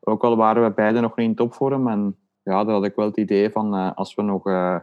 [0.00, 1.88] Ook al waren we beide nog niet in topvorm.
[1.88, 4.76] En ja, daar had ik wel het idee van, uh, als we nog uh,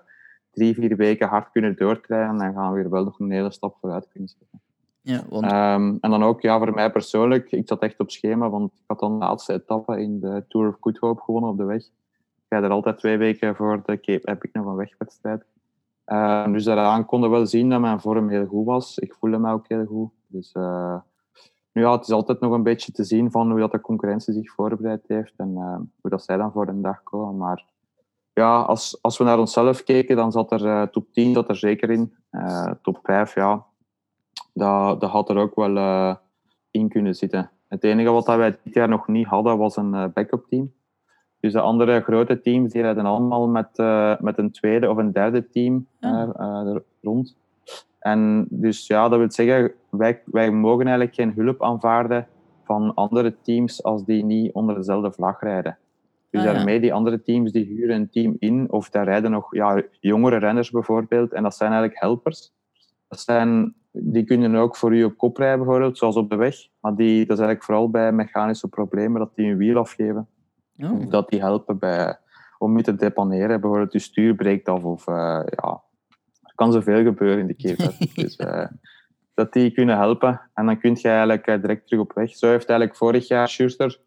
[0.51, 3.77] drie, vier weken hard kunnen doorkrijgen, dan gaan we weer wel nog een hele stap
[3.79, 4.59] vooruit kunnen zetten.
[5.01, 5.43] Ja, want...
[5.43, 8.83] um, en dan ook, ja, voor mij persoonlijk, ik zat echt op schema, want ik
[8.87, 11.81] had dan de laatste etappe in de Tour of Good Hope gewonnen op de weg.
[11.81, 15.45] Ik ga er altijd twee weken voor de Cape Epic nog een wegwedstrijd.
[16.05, 18.97] Um, dus daaraan konden we wel zien dat mijn vorm heel goed was.
[18.99, 20.09] Ik voelde me ook heel goed.
[20.27, 20.95] Dus uh,
[21.73, 24.33] nu ja, het is altijd nog een beetje te zien van hoe dat de concurrentie
[24.33, 27.37] zich voorbereid heeft en uh, hoe dat zij dan voor de dag komen.
[27.37, 27.65] Maar
[28.33, 31.55] ja, als, als we naar onszelf keken, dan zat er uh, top 10 zat er
[31.55, 32.13] zeker in.
[32.31, 33.65] Uh, top 5, ja,
[34.53, 36.17] dat, dat had er ook wel
[36.71, 37.51] in kunnen zitten.
[37.67, 40.73] Het enige wat wij dit jaar nog niet hadden, was een backup team.
[41.39, 43.77] Dus de andere grote teams, die rijden allemaal met,
[44.19, 47.35] met een tweede of een derde team uh, rond.
[47.99, 52.27] En dus ja, dat wil zeggen, wij, wij mogen eigenlijk geen hulp aanvaarden
[52.63, 55.77] van andere teams als die niet onder dezelfde vlag rijden.
[56.29, 56.53] Dus Ah, ja.
[56.53, 60.37] daarmee, die andere teams die huren een team in, of daar rijden nog ja, jongere
[60.37, 62.53] renners bijvoorbeeld, en dat zijn eigenlijk helpers.
[63.07, 66.55] Dat zijn, die kunnen ook voor u op kop rijden bijvoorbeeld, zoals op de weg.
[66.79, 70.27] Maar die, dat is eigenlijk vooral bij mechanische problemen, dat die een wiel afgeven.
[70.77, 70.91] Oh.
[70.91, 72.17] Of dat die helpen bij,
[72.57, 73.61] om je te deponeren.
[73.61, 75.81] Bijvoorbeeld je stuur breekt af of uh, ja,
[76.51, 77.77] er kan zoveel gebeuren in de keer.
[78.15, 78.67] dus, uh,
[79.33, 80.41] dat die kunnen helpen.
[80.53, 82.35] En dan kun je eigenlijk uh, direct terug op weg.
[82.35, 83.99] Zo heeft eigenlijk vorig jaar Schuster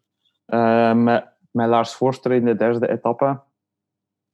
[0.47, 3.39] uh, met, met Lars Forster in de derde etappe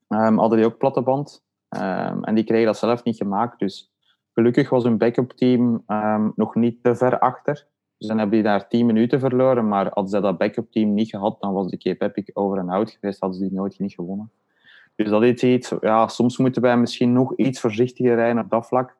[0.07, 1.43] um, hadden die ook platte band.
[1.69, 3.59] Um, en die kregen dat zelf niet gemaakt.
[3.59, 3.93] Dus
[4.33, 7.67] gelukkig was hun backup team um, nog niet te ver achter.
[7.97, 9.67] Dus dan hebben die daar 10 minuten verloren.
[9.67, 12.69] Maar hadden ze dat backup team niet gehad, dan was de Cape Epic over en
[12.69, 13.19] out geweest.
[13.19, 14.31] Hadden ze die nooit niet gewonnen.
[14.95, 18.67] Dus dat is iets, ja, soms moeten wij misschien nog iets voorzichtiger rijden op dat
[18.67, 18.95] vlak.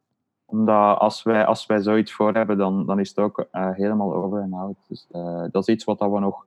[0.45, 4.15] Omdat als wij, als wij zoiets voor hebben, dan, dan is het ook uh, helemaal
[4.15, 4.77] over en out.
[4.88, 6.45] Dus uh, dat is iets wat dat we nog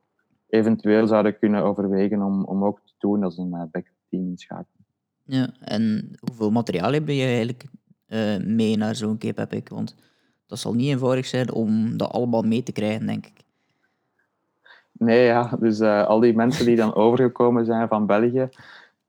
[0.48, 4.84] eventueel zouden kunnen overwegen om, om ook te doen als een uh, backup team inschakelen.
[5.22, 7.64] Ja, en hoeveel materiaal heb je eigenlijk
[8.44, 9.68] mee naar zo'n Cape Epic?
[9.68, 9.94] Want
[10.46, 13.44] dat zal niet eenvoudig zijn om dat allemaal mee te krijgen, denk ik.
[14.98, 15.56] Nee, ja.
[15.60, 18.48] Dus uh, al die mensen die dan overgekomen zijn van België,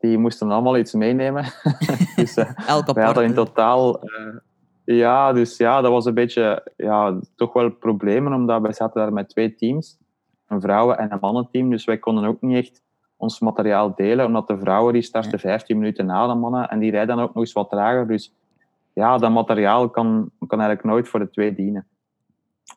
[0.06, 1.44] die moesten allemaal iets meenemen.
[2.16, 4.04] dus uh, Elk wij hadden in totaal...
[4.04, 4.36] Uh,
[4.84, 6.72] ja, dus ja, dat was een beetje...
[6.78, 9.98] Ja, toch wel problemen, omdat wij zaten daar met twee teams.
[10.48, 11.70] Een vrouwen- en een mannenteam.
[11.70, 12.84] Dus wij konden ook niet echt
[13.18, 16.92] ons materiaal delen, omdat de vrouwen die starten 15 minuten na de mannen en die
[16.92, 18.08] rijden dan ook nog eens wat trager.
[18.08, 18.34] Dus
[18.94, 21.88] ja, dat materiaal kan, kan eigenlijk nooit voor de twee dienen.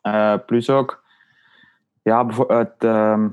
[0.07, 1.03] Uh, plus ook,
[2.01, 3.25] ja, het, uh,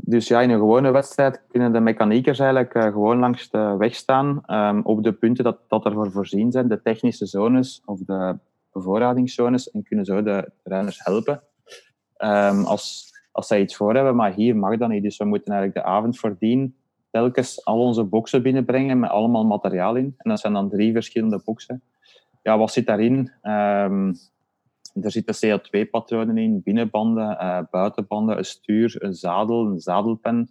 [0.00, 3.94] dus ja, in een gewone wedstrijd kunnen de mechaniekers eigenlijk uh, gewoon langs de weg
[3.94, 8.38] staan um, op de punten dat, dat ervoor voorzien zijn, de technische zones of de
[8.72, 11.42] bevoorradingszones, en kunnen zo de renners helpen.
[12.18, 15.02] Um, als, als zij iets voor hebben, maar hier mag dat niet.
[15.02, 16.76] Dus we moeten eigenlijk de avond voordien
[17.10, 20.14] telkens al onze boxen binnenbrengen met allemaal materiaal in.
[20.16, 21.82] En dat zijn dan drie verschillende boxen.
[22.42, 23.32] Ja, wat zit daarin?
[23.42, 24.14] Um,
[25.02, 30.50] er zitten CO2-patronen in, binnenbanden, uh, buitenbanden, een stuur, een zadel, een zadelpen,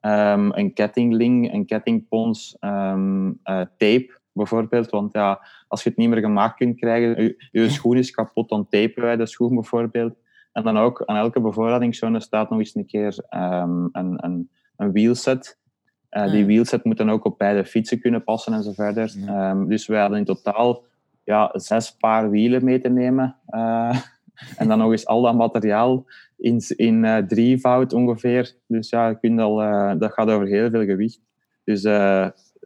[0.00, 4.90] um, een kettingling, een kettingpons, um, uh, tape bijvoorbeeld.
[4.90, 8.48] Want ja, als je het niet meer gemaakt kunt krijgen, je, je schoen is kapot,
[8.48, 10.14] dan tapen wij de schoen bijvoorbeeld.
[10.52, 14.92] En dan ook aan elke bevoorradingszone staat nog eens een keer um, een, een, een
[14.92, 15.58] wheelset.
[16.10, 19.14] Uh, die wheelset moet dan ook op beide fietsen kunnen passen en zo verder.
[19.28, 20.84] Um, dus wij hadden in totaal
[21.24, 23.36] ja, zes paar wielen mee te nemen.
[23.48, 23.98] Uh,
[24.58, 26.04] en dan nog eens al dat materiaal
[26.36, 28.56] in, in uh, drievoud ongeveer.
[28.66, 29.56] Dus ja, kunt al,
[29.98, 31.20] dat gaat over heel veel gewicht.
[31.64, 31.84] Dus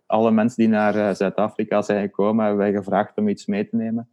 [0.07, 4.09] alle mensen die naar Zuid-Afrika zijn gekomen, hebben wij gevraagd om iets mee te nemen.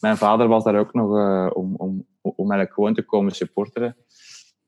[0.00, 1.10] Mijn vader was daar ook nog
[1.54, 3.96] om, om, om eigenlijk gewoon te komen supporteren.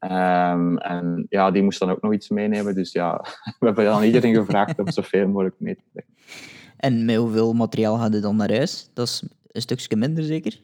[0.04, 2.74] Um, en ja, die moest dan ook nog iets meenemen.
[2.74, 3.24] Dus ja,
[3.58, 6.14] we hebben dan iedereen gevraagd om zoveel mogelijk mee te brengen.
[6.76, 8.90] En met hoeveel materiaal hadden dan naar huis?
[8.94, 10.62] Dat is een stukje minder zeker?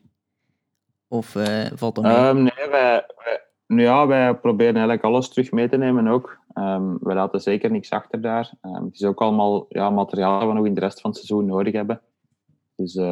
[1.09, 2.17] Of uh, valt dat mee?
[2.17, 6.39] Um, nee, wij, wij, nu ja, wij proberen eigenlijk alles terug mee te nemen ook.
[6.55, 8.53] Um, we laten zeker niks achter daar.
[8.61, 11.47] het is ook allemaal ja, materiaal dat we nog in de rest van het seizoen
[11.47, 12.01] nodig hebben.
[12.81, 13.05] Dus uh,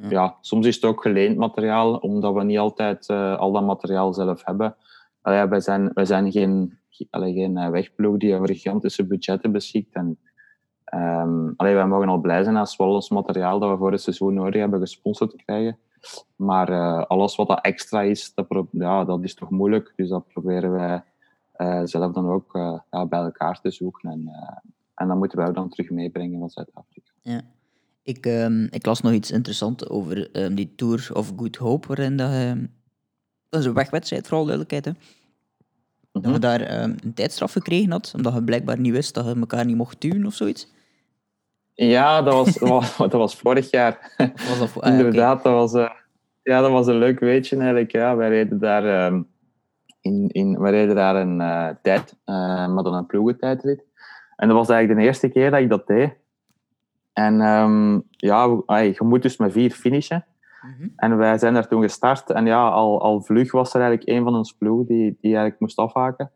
[0.00, 0.08] ja.
[0.08, 0.36] ja.
[0.40, 4.44] soms is het ook geleend materiaal, omdat we niet altijd uh, al dat materiaal zelf
[4.44, 4.76] hebben.
[5.20, 6.78] Allee, wij, zijn, wij zijn geen,
[7.10, 9.94] allee, geen uh, wegploeg die over gigantische budgetten beschikt.
[9.94, 10.18] En,
[10.94, 13.92] um, allee, wij mogen al blij zijn als we al ons materiaal dat we voor
[13.92, 15.78] het seizoen nodig hebben gesponsord krijgen.
[16.36, 19.92] Maar uh, alles wat dat extra is, dat, ja, dat is toch moeilijk.
[19.96, 21.02] Dus dat proberen wij
[21.86, 22.52] zelf dan ook
[22.90, 24.10] ja, bij elkaar te zoeken.
[24.10, 24.30] En,
[24.94, 27.10] en dat moeten wij dan terug meebrengen van Zuid-Afrika.
[27.22, 27.40] Ja.
[28.02, 32.16] Ik, um, ik las nog iets interessants over um, die Tour of Good Hope, waarin
[32.16, 32.30] dat,
[33.48, 34.84] dat is een wegwedstrijd, vooral duidelijkheid.
[34.84, 34.90] Hè.
[34.90, 34.96] Mm
[36.12, 36.22] -hmm.
[36.22, 39.64] Dat je daar een tijdstraf gekregen had, omdat je blijkbaar niet wist dat je elkaar
[39.64, 40.72] niet mocht duwen of zoiets.
[41.74, 42.58] Ja, dat was,
[42.98, 44.14] dat was vorig jaar.
[44.34, 45.90] Was dat, ah, Inderdaad, dat, was, uh,
[46.42, 47.92] ja, dat was een leuk weetje eigenlijk.
[47.92, 48.16] Ja.
[48.16, 49.12] Wij reden daar,
[50.00, 52.34] in, in, wij reden daar een uh, tijd, uh,
[52.68, 53.84] maar dan een ploegentijdrit.
[54.36, 56.12] En dat was eigenlijk de eerste keer dat ik dat deed.
[57.12, 60.24] En um, ja, ay, je moet dus met vier finishen.
[60.62, 60.92] Mm -hmm.
[60.96, 62.30] En wij zijn daar toen gestart.
[62.30, 65.60] En ja, al, al vlug was er eigenlijk een van ons ploeg die, die eigenlijk
[65.60, 66.30] moest afhaken.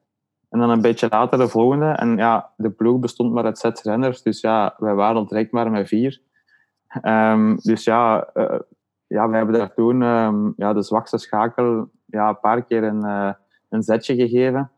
[0.48, 1.87] En dan een beetje later de volgende.
[1.87, 4.22] En ja, de ploeg bestond maar uit zes renners.
[4.22, 6.20] Dus ja, wij waren direct maar met vier.
[7.02, 8.58] Um, dus ja, uh,
[9.06, 13.04] ja, we hebben daar toen um, ja, de zwakste schakel ja, een paar keer een,
[13.04, 13.32] uh,
[13.68, 14.70] een zetje gegeven.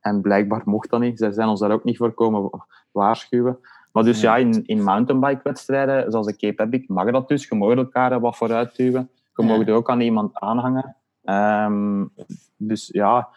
[0.00, 1.18] En blijkbaar mocht dat niet.
[1.18, 2.50] Ze zijn ons daar ook niet voor komen
[2.90, 3.58] waarschuwen.
[3.92, 7.48] Maar dus ja, in, in mountainbike-wedstrijden, zoals de Cape Epic, mag dat dus.
[7.48, 9.10] Je mag elkaar wat vooruit duwen.
[9.34, 10.96] Je mag er ook aan iemand aanhangen.
[11.24, 12.12] Um,
[12.56, 13.28] dus ja,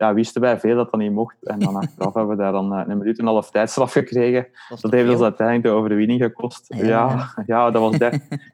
[0.00, 1.36] ja, wisten wij veel dat dat niet mocht.
[1.42, 4.46] En dan achteraf hebben we daar dan eh, een minuut en een half tijdstraf gekregen.
[4.68, 6.74] Dat, dat heeft ons uiteindelijk de overwinning gekost.
[6.74, 8.12] Ja, ja, ja dat was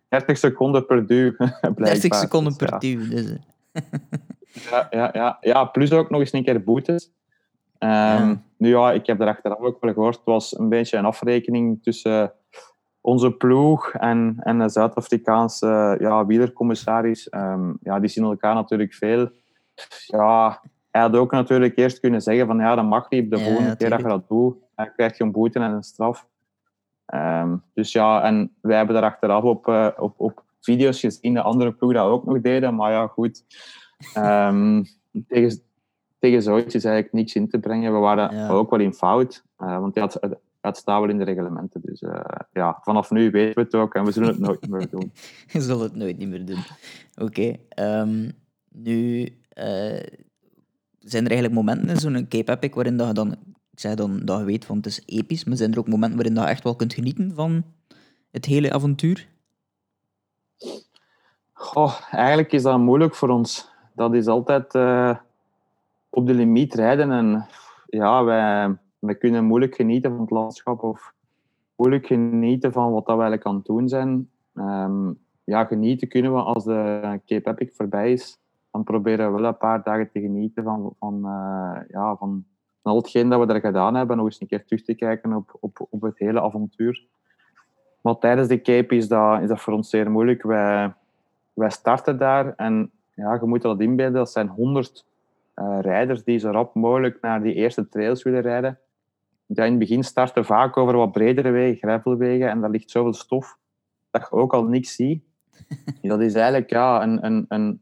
[0.09, 1.35] 30 seconden per duw.
[1.77, 3.09] 30 seconden per duw.
[3.09, 3.37] Dus.
[4.71, 7.13] ja, ja, ja, ja, plus ook nog eens een keer boetes.
[7.79, 8.41] Um, ja.
[8.59, 11.83] Nu ja, ik heb er achteraf ook wel gehoord, het was een beetje een afrekening
[11.83, 12.33] tussen
[13.01, 17.33] onze ploeg en, en de Zuid-Afrikaanse ja, wielercommissaris.
[17.35, 19.31] Um, ja, die zien elkaar natuurlijk veel.
[20.07, 20.61] Ja,
[20.97, 23.31] hij had ook natuurlijk eerst kunnen zeggen van ja, dat mag niet.
[23.31, 25.83] De ja, volgende keer dat je dat doet, dan krijg je een boete en een
[25.83, 26.27] straf.
[27.15, 31.43] Um, dus ja, en wij hebben daar achteraf op, uh, op, op video's gezien de
[31.43, 32.75] andere ploeg dat ook nog deden.
[32.75, 33.45] Maar ja, goed.
[34.17, 34.85] Um,
[35.29, 35.61] tegen,
[36.19, 37.93] tegen zoiets is eigenlijk niks in te brengen.
[37.93, 38.49] We waren ja.
[38.49, 40.19] ook wel in fout, uh, want het,
[40.61, 41.81] het staat wel in de reglementen.
[41.85, 42.21] Dus uh,
[42.53, 45.13] ja, vanaf nu weten we het ook en we zullen het nooit meer doen.
[45.53, 46.65] we zullen het nooit meer doen.
[47.21, 47.57] Oké.
[47.77, 48.01] Okay.
[48.01, 48.33] Um,
[48.73, 49.29] nu
[49.59, 50.03] uh,
[51.11, 53.33] zijn er eigenlijk momenten in zo'n Cape Epic waarin dat je dan,
[53.71, 56.17] ik zei dan dat je weet van het is episch, maar zijn er ook momenten
[56.17, 57.65] waarin dat je echt wel kunt genieten van
[58.31, 59.29] het hele avontuur?
[61.53, 63.69] Goh, eigenlijk is dat moeilijk voor ons.
[63.95, 64.75] Dat is altijd
[66.11, 67.11] op de limiet rijden.
[67.11, 67.47] En
[67.87, 71.13] ja, wij, wij kunnen moeilijk genieten van het landschap of
[71.77, 74.31] moeilijk genieten van wat dat we eigenlijk aan het doen zijn.
[74.55, 78.39] Um, ja, genieten kunnen we als de Cape Epic voorbij is.
[78.77, 82.45] Dan proberen we wel een paar dagen te genieten van, van, uh, ja, van,
[82.83, 84.17] van al hetgeen dat we er gedaan hebben.
[84.17, 87.07] Nog eens een keer terug te kijken op, op, op het hele avontuur.
[88.01, 90.43] Maar tijdens de Cape is dat, is dat voor ons zeer moeilijk.
[90.43, 90.93] Wij,
[91.53, 94.15] wij starten daar en ja, je moet dat inbeelden.
[94.15, 95.07] Dat zijn 100
[95.57, 98.79] uh, rijders die zo rap mogelijk naar die eerste trails willen rijden.
[99.47, 103.15] Die in het begin starten vaak over wat bredere wegen, gravelwegen, en daar ligt zoveel
[103.15, 103.59] stof
[104.11, 105.25] dat je ook al niks ziet.
[106.03, 107.81] Dat is eigenlijk ja, een, een, een,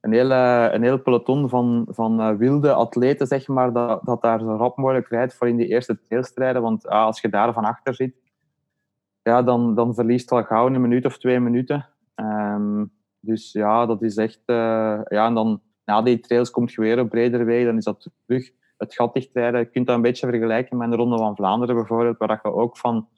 [0.00, 4.56] een, hele, een heel peloton van, van wilde atleten, zeg maar, dat, dat daar zo
[4.56, 6.62] rap mogelijk rijdt voor in die eerste trailstrijden.
[6.62, 8.14] Want als je daar van achter zit,
[9.22, 11.88] ja, dan, dan verliest al gauw een minuut of twee minuten.
[12.14, 12.84] Ehm,
[13.20, 14.42] dus ja, dat is echt...
[14.46, 18.10] ja, en dan na die trails komt je weer op bredere wegen, dan is dat
[18.26, 19.60] terug het gat dichtrijden.
[19.60, 22.76] Je kunt dat een beetje vergelijken met de Ronde van Vlaanderen bijvoorbeeld, waar je ook
[22.76, 23.08] van,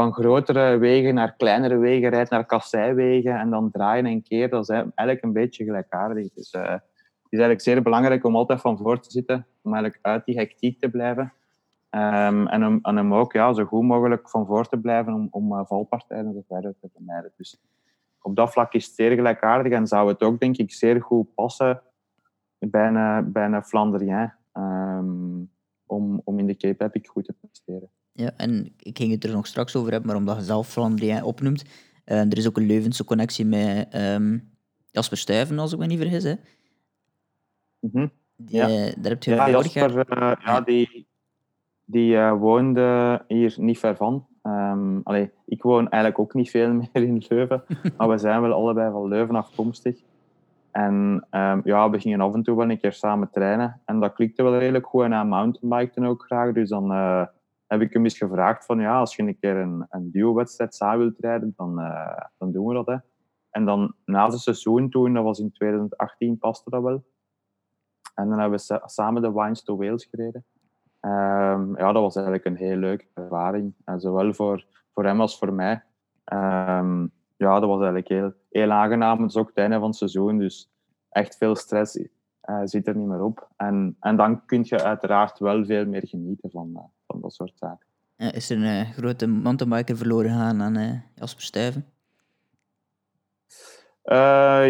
[0.00, 4.48] van grotere wegen naar kleinere wegen rijdt, naar kasseiwegen en dan draaien en keer.
[4.48, 6.32] Dat is eigenlijk een beetje gelijkaardig.
[6.32, 10.04] Dus uh, het is eigenlijk zeer belangrijk om altijd van voor te zitten, om eigenlijk
[10.06, 11.32] uit die hectiek te blijven.
[11.90, 15.52] Um, en, om, en ook ja, zo goed mogelijk van voor te blijven om, om
[15.52, 17.32] uh, valpartijen verder te vermijden.
[17.36, 17.60] Dus
[18.22, 21.34] op dat vlak is het zeer gelijkaardig en zou het ook, denk ik, zeer goed
[21.34, 21.82] passen
[22.58, 24.32] bij een, bij een Flandrien.
[24.52, 25.50] Um,
[25.86, 27.90] om, om in de Cape Epic goed te presteren.
[28.20, 31.22] Ja, en ik ging het er nog straks over hebben, maar omdat je zelf Flandrien
[31.22, 31.64] opnoemt,
[32.06, 34.50] uh, er is ook een Leuvense connectie met um,
[34.90, 36.24] Jasper Stuyven, als ik me niet vergis.
[36.24, 36.34] Hè?
[37.80, 38.10] Mm -hmm.
[38.36, 38.68] die, ja.
[38.68, 41.06] Uh, daar heb je ja, Jasper, uh, ja, die,
[41.84, 44.26] die woonde hier niet ver van.
[44.42, 47.64] Um, allee, ik woon eigenlijk ook niet veel meer in Leuven,
[47.96, 50.02] maar we zijn wel allebei van Leuven afkomstig.
[50.70, 53.80] En um, ja, we gingen af en toe wel een keer samen trainen.
[53.84, 55.04] En dat klikte wel redelijk goed.
[55.04, 56.52] En hij mountainbikte ook graag.
[56.52, 57.24] Dus dan uh,
[57.70, 60.98] heb ik hem eens gevraagd van ja, als je een keer een, een duo-wedstrijd samen
[60.98, 62.86] wilt rijden, dan, uh, dan doen we dat.
[62.86, 62.96] Hè.
[63.50, 67.04] En dan na het seizoen toen, dat was in 2018, paste dat wel.
[68.14, 70.44] En dan hebben we samen de Wines to Wales gereden.
[71.00, 73.74] Um, ja, dat was eigenlijk een heel leuke ervaring.
[73.84, 75.82] En zowel voor, voor hem als voor mij.
[76.32, 79.20] Um, ja, dat was eigenlijk heel, heel aangenaam.
[79.20, 80.70] Het is ook het einde van het seizoen, dus
[81.08, 82.08] echt veel stress
[82.50, 83.48] uh, zit er niet meer op.
[83.56, 87.52] En, en dan kun je uiteraard wel veel meer genieten van, uh, van dat soort
[87.54, 87.86] zaken.
[88.16, 91.84] Ja, is er een uh, grote mountainbiker verloren gegaan aan Jasper Stuyven?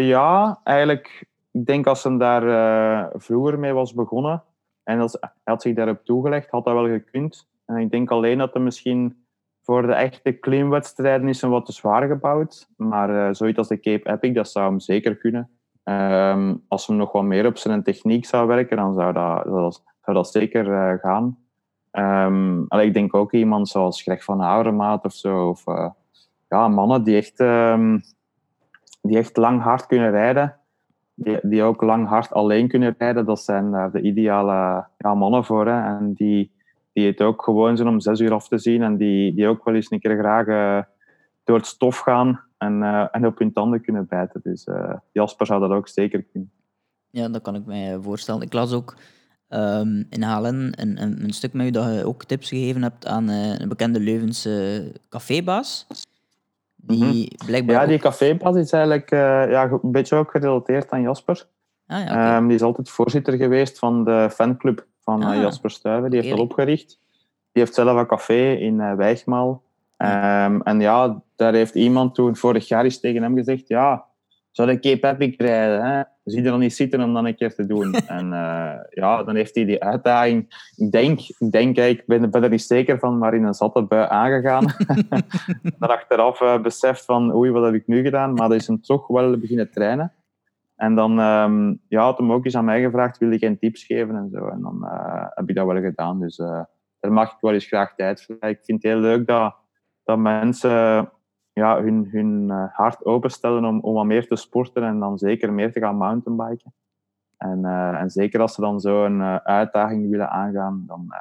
[0.03, 1.27] ja, eigenlijk.
[1.51, 4.43] Ik denk als hij daar vroeger mee was begonnen
[4.83, 7.47] en als, hij had zich daarop toegelegd, had dat wel gekund.
[7.65, 9.25] En ik denk alleen dat hij misschien
[9.61, 12.69] voor de echte klimwedstrijden is hem wat te zwaar gebouwd.
[12.77, 15.49] Maar zoiets als de Cape Epic, dat zou hem zeker kunnen.
[15.91, 20.17] Um, als hij nog wat meer op zijn techniek zou werken, dan zou dat, zou
[20.17, 21.37] dat zeker uh, gaan.
[21.91, 25.49] Um, ik denk ook iemand zoals Greg van Avermaat of zo.
[25.49, 25.89] Of, uh,
[26.49, 28.01] ja, mannen die echt, um,
[29.01, 30.55] die echt lang hard kunnen rijden.
[31.13, 33.25] Die, die ook lang hard alleen kunnen rijden.
[33.25, 35.67] Dat zijn daar de ideale mannen voor.
[35.67, 35.97] Hè.
[35.97, 36.51] En die,
[36.93, 39.65] die het ook gewoon zijn om zes uur af te zien en die, die ook
[39.65, 40.45] wel eens een keer graag
[41.43, 44.39] door het stof gaan en, uh, en op hun tanden kunnen bijten.
[44.43, 46.51] Dus uh, Jasper zou dat ook zeker kunnen.
[47.09, 48.41] Ja, dat kan ik mij voorstellen.
[48.41, 48.95] Ik las ook
[49.49, 53.07] um, in Halen een, een, een, stuk met u dat je ook tips gegeven hebt
[53.07, 55.87] aan een bekende Leuvense cafébaas.
[56.75, 57.27] Die mm -hmm.
[57.45, 61.47] blijkbaar ja, die cafébaas is eigenlijk ja, een beetje ook gerelateerd aan Jasper.
[61.87, 62.37] Ah, ja, okay.
[62.37, 66.09] um, die is altijd voorzitter geweest van de fanclub van ah, Jasper Stuyven.
[66.09, 66.99] Die heeft dat opgericht.
[67.51, 69.63] Die heeft zelf een café in uh, Wijgmaal.
[70.01, 74.05] Um, en ja, daar heeft iemand toen vorig jaar eens tegen hem gezegd, ja,
[74.51, 75.85] zou de Cape Epic rijden?
[75.85, 76.01] Hè?
[76.23, 77.93] Zie je er niet zitten om dat een keer te doen?
[78.17, 82.43] en uh, ja, dan heeft hij die uitdaging, ik denk, ik denk, ik ben, ben
[82.43, 84.65] er niet zeker van, maar in een zatte bui aangegaan.
[85.79, 88.33] dan achteraf uh, beseft van, oei, wat heb ik nu gedaan?
[88.33, 90.13] Maar dat is hem toch wel beginnen trainen.
[90.75, 93.83] En dan um, ja, had hem ook eens aan mij gevraagd, wilde ik geen tips
[93.83, 94.47] geven en zo.
[94.47, 96.19] En dan uh, heb ik dat wel gedaan.
[96.19, 96.35] Dus
[96.99, 98.49] daar mag ik wel eens graag tijd voor.
[98.49, 99.55] Ik vind het heel leuk dat,
[100.03, 101.09] dat mensen
[101.53, 105.53] ja, hun, hun uh, hart openstellen om, om wat meer te sporten en dan zeker
[105.53, 106.73] meer te gaan mountainbiken.
[107.37, 111.13] En, en zeker als ze dan zo'n uitdaging willen aangaan, dan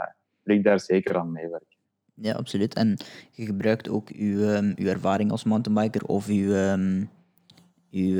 [0.43, 1.77] wil ik daar zeker aan meewerken.
[2.15, 2.75] Ja, absoluut.
[2.75, 2.97] En
[3.31, 4.39] je gebruikt ook uw,
[4.77, 6.77] uw ervaring als mountainbiker of uw,
[7.91, 8.19] uw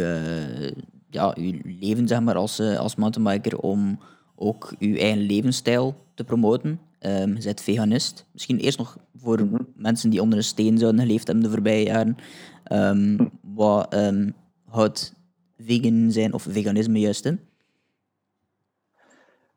[1.11, 3.99] ja, je leven zeg maar, als, uh, als mountainbiker om
[4.37, 6.81] ook je eigen levensstijl te promoten.
[7.07, 8.27] Um, je bent veganist.
[8.33, 9.67] Misschien eerst nog voor mm -hmm.
[9.75, 12.17] mensen die onder een steen zouden geleefd hebben de voorbije jaren.
[12.73, 14.35] Um, wat um,
[14.65, 15.15] houdt
[15.59, 17.41] vegan zijn of veganisme juist in?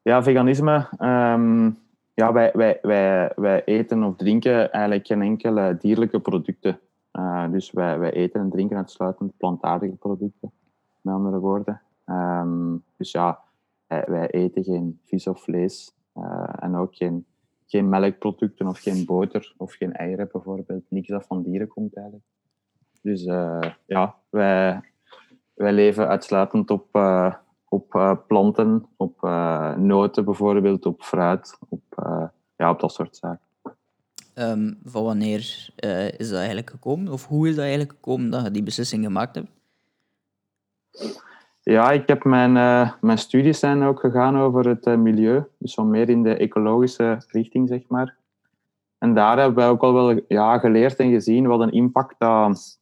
[0.02, 0.88] Ja, veganisme.
[2.14, 6.80] ja, wij, wij, wij, wij eten of drinken eigenlijk geen enkele dierlijke producten.
[7.14, 10.52] Uh, dus wij, wij eten en drinken uitsluitend plantaardige producten
[11.02, 11.82] met andere woorden.
[12.98, 13.40] Dus ja,
[13.88, 17.26] wij, wij, eten geen vis of vlees uh, en ook geen,
[17.74, 20.84] geen melkproducten of geen boter of geen eieren bijvoorbeeld.
[20.90, 22.26] Niks dat van dieren komt eigenlijk.
[23.02, 24.82] Dus uh, ja, wij,
[25.54, 27.34] wij leven uitsluitend op, uh,
[27.70, 29.22] op planten, op
[29.78, 31.84] noten bijvoorbeeld, op fruit, op,
[32.56, 33.48] ja, op dat soort zaken.
[34.36, 35.72] Um, van wanneer
[36.18, 37.14] is dat eigenlijk gekomen?
[37.14, 39.50] Of hoe is dat eigenlijk gekomen dat je die beslissing gemaakt hebt?
[41.64, 45.44] Ja, ik heb mijn, uh, mijn studies zijn ook gegaan over het uh, milieu.
[45.58, 48.16] Dus zo meer in de ecologische richting, zeg maar.
[48.98, 52.80] En daar hebben wij ook al wel ja, geleerd en gezien wat een impact dat,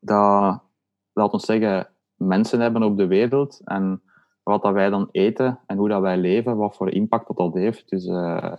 [0.00, 0.60] dat,
[1.12, 3.60] laat ons zeggen, mensen hebben op de wereld.
[3.64, 4.02] En
[4.42, 7.54] wat dat wij dan eten en hoe dat wij leven, wat voor impact dat dat
[7.54, 7.88] heeft.
[7.88, 8.52] Dus uh,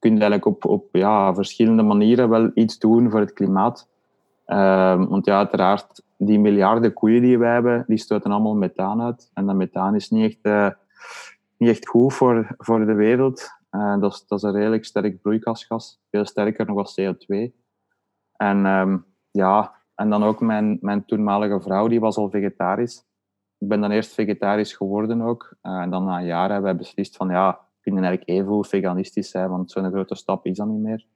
[0.00, 3.88] je eigenlijk op, op ja, verschillende manieren wel iets doen voor het klimaat.
[5.08, 9.30] Want ja, uiteraard, die miljarden koeien die wij hebben, die stoten allemaal methaan uit.
[9.34, 10.70] En dat methaan is niet echt, uh,
[11.56, 13.50] niet echt goed voor, voor de wereld.
[13.70, 16.00] Uh, dat, is, dat is een redelijk sterk broeikasgas.
[16.10, 17.36] Veel sterker nog als CO2.
[18.32, 23.04] En um, ja, en dan ook mijn, mijn toenmalige vrouw, die was al vegetarisch.
[23.58, 25.56] Ik ben dan eerst vegetarisch geworden ook.
[25.62, 28.64] Uh, en dan na een jaar hebben wij beslist van ja, we kunnen eigenlijk even
[28.64, 31.06] veganistisch zijn, want zo'n grote stap is dat niet meer.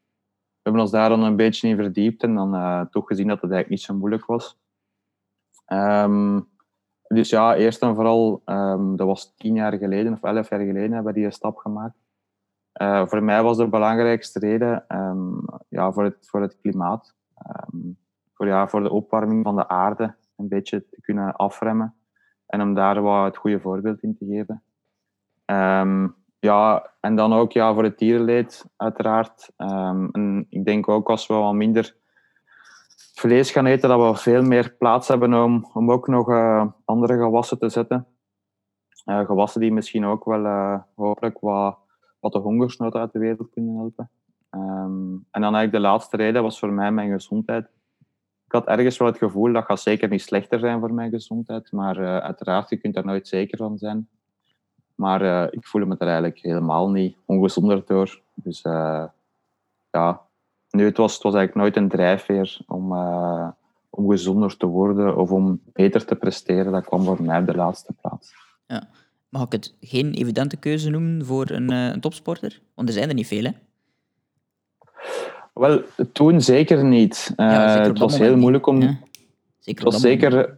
[0.62, 3.50] We hebben ons daar dan een beetje in verdiept en dan toch gezien dat het
[3.50, 4.58] eigenlijk niet zo moeilijk was.
[5.72, 6.48] Um,
[7.06, 10.92] dus ja, eerst en vooral, um, dat was tien jaar geleden of elf jaar geleden
[10.92, 11.96] hebben we die stap gemaakt.
[12.80, 17.14] Uh, voor mij was de belangrijkste reden um, ja, voor, het, voor het klimaat.
[18.34, 21.94] voor, ja, voor de opwarming van de aarde een beetje te kunnen afremmen.
[22.46, 24.62] En om daar wat het goede voorbeeld in te geven.
[26.40, 29.52] Ja, en dan ook ja, voor het dierenleed, uiteraard.
[29.56, 31.96] En ik denk ook als we wat minder
[33.20, 37.16] vlees gaan eten, dat we veel meer plaats hebben om, om ook nog uh, andere
[37.16, 38.06] gewassen te zetten.
[39.06, 41.78] Uh, gewassen die misschien ook wel uh, hopelijk wat,
[42.20, 44.10] wat de hongersnood uit de wereld kunnen helpen.
[44.50, 47.68] Um, en dan eigenlijk de laatste reden was voor mij mijn gezondheid
[48.46, 51.72] ik had ergens wel het gevoel dat gaat zeker niet slechter zijn voor mijn gezondheid.
[51.72, 54.08] Maar uiteraard, je kunt daar nooit zeker van zijn.
[54.94, 58.20] Maar ik voel me er eigenlijk helemaal niet ongezonder door.
[58.34, 58.60] Dus
[59.90, 60.26] ja,
[60.70, 62.92] nu, het was, het was eigenlijk nooit een drijfveer om,
[63.90, 66.72] om gezonder te worden of om beter te presteren.
[66.72, 68.32] Dat kwam voor mij op de laatste plaats.
[68.66, 68.88] Ja.
[69.28, 72.60] Mag ik het geen evidente keuze noemen voor een, een topsporter?
[72.74, 73.50] Want er zijn er niet veel, hè?
[75.54, 77.32] Wel, toen zeker niet.
[77.36, 78.80] Ja, zeker het was heel moeilijk om.
[78.80, 78.98] Ja.
[79.58, 80.54] Zeker het was zeker.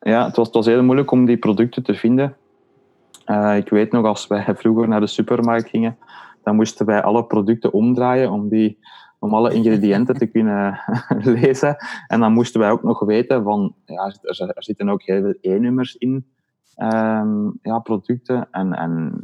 [0.00, 2.36] Ja, het was, het was heel moeilijk om die producten te vinden.
[3.56, 5.98] Ik weet nog, als wij vroeger naar de supermarkt gingen,
[6.42, 8.78] dan moesten wij alle producten omdraaien om, die,
[9.18, 10.80] om alle ingrediënten te kunnen
[11.40, 11.76] lezen.
[12.06, 15.96] En dan moesten wij ook nog weten van, ja, er, zitten ook heel veel E-nummers
[15.96, 16.26] in,
[16.76, 18.48] um, ja, producten.
[18.50, 19.22] En, en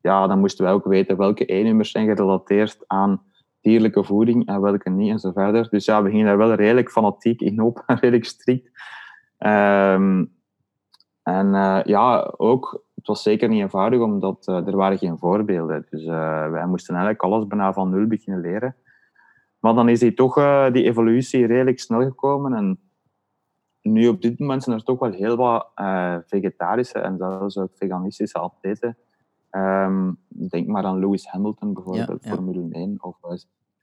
[0.00, 3.22] ja, dan moesten wij ook weten welke E-nummers zijn gerelateerd aan
[3.60, 5.68] dierlijke voeding en welke niet en zo verder.
[5.70, 8.70] Dus ja, we gingen daar wel redelijk fanatiek in op, redelijk strikt.
[9.38, 10.38] Um,
[11.22, 15.86] en uh, ja, ook, het was zeker niet eenvoudig, omdat uh, er waren geen voorbeelden.
[15.90, 18.76] Dus uh, wij moesten eigenlijk alles bijna van nul beginnen leren.
[19.60, 20.34] Maar dan is die toch,
[20.70, 22.52] die evolutie redelijk snel gekomen.
[22.52, 22.80] En
[23.82, 25.70] nu op dit moment zijn er toch wel heel wat
[26.26, 28.96] vegetarische en zelfs ook veganistische atleten
[29.50, 33.16] Um, denk maar aan Lewis Hamilton bijvoorbeeld, ja, Formule 1, of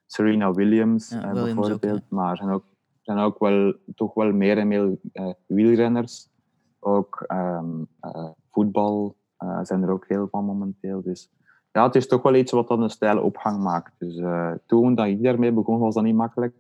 [0.06, 1.86] Serena Williams, bijvoorbeeld.
[1.86, 2.66] Ook, maar er zijn ook,
[3.02, 4.98] zijn ook wel, toch wel meer en meer
[5.46, 6.30] wielrenners.
[6.80, 9.16] Ook um, uh, voetbal
[9.62, 11.02] zijn er ook heel van momenteel.
[11.02, 11.30] Dus
[11.78, 13.94] ja, het is toch wel iets wat dan een stijl opgang maakt.
[13.98, 14.22] Dus
[14.66, 16.56] toen dat ik daarmee begon, was dat niet makkelijk.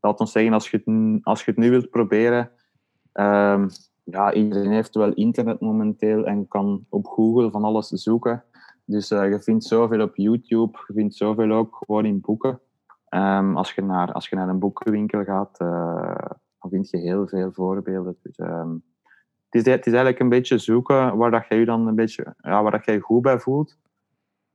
[0.00, 2.50] Laat ons zeggen, als je het, als je het nu wilt proberen,
[3.12, 3.68] um,
[4.04, 8.44] ja, iedereen heeft wel internet momenteel en kan op Google van alles zoeken.
[8.84, 12.60] Dus uh, je vindt zoveel op YouTube, je vindt zoveel ook gewoon in boeken.
[13.10, 17.28] Um, als, je naar, als je naar een boekenwinkel gaat, uh, dan vind je heel
[17.28, 18.16] veel voorbeelden.
[18.22, 18.82] Dus, um,
[19.48, 22.34] het, is, het is eigenlijk een beetje zoeken waar dat je je dan een beetje,
[22.38, 23.78] ja, waar dat je, je goed bij voelt.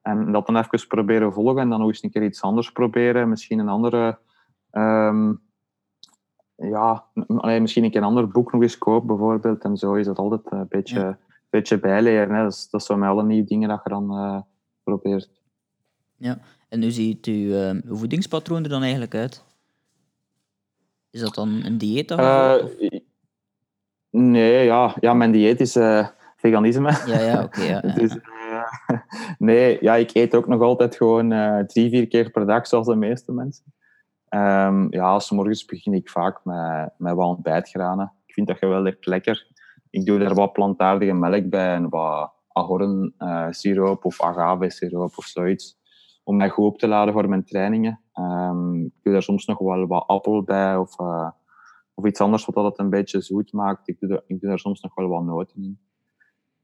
[0.07, 3.29] En dat dan even proberen volgen en dan nog eens een keer iets anders proberen.
[3.29, 4.17] Misschien een andere...
[4.71, 5.41] Um,
[6.55, 7.05] ja,
[7.59, 9.63] misschien een keer een ander boek nog eens kopen bijvoorbeeld.
[9.63, 11.17] En zo is dat altijd een beetje
[11.49, 12.35] beetje bijleren.
[12.35, 12.43] Hè.
[12.43, 14.41] Dat, is, dat zijn alle nieuwe dingen dat je dan uh,
[14.83, 15.29] probeert.
[16.15, 16.39] Ja,
[16.69, 19.43] en hoe ziet uw, uh, voedingspatroon er dan eigenlijk uit?
[21.09, 22.07] Is dat dan een dieet?
[22.07, 22.55] Dan, uh,
[24.09, 24.95] nee, ja.
[24.99, 25.71] ja, mijn dieet is
[26.35, 26.91] veganisme.
[27.05, 27.59] Ja, ja, oké.
[27.59, 28.17] Okay, ja, dus,
[29.37, 31.29] nee, ja, ik eet ook nog altijd gewoon
[31.67, 33.73] drie, vier keer per dag, zoals de meeste mensen.
[34.29, 38.13] Um, ja, s morgens begin ik vaak met, met wat ontbijtgranen.
[38.25, 39.55] Ik vind dat geweldig lekker
[39.89, 45.77] ik doe daar wat plantaardige melk bij en wat ahorn-siroop of agave-siroop of zoiets.
[46.23, 47.99] Om mij goed op te laden voor mijn trainingen.
[48.13, 51.29] Um, ik doe daar soms nog wel wat appel bij of, uh,
[51.93, 53.87] of iets anders wat dat een beetje zoet maakt.
[53.87, 55.79] Ik doe, daar, ik doe daar soms nog wel wat noten in.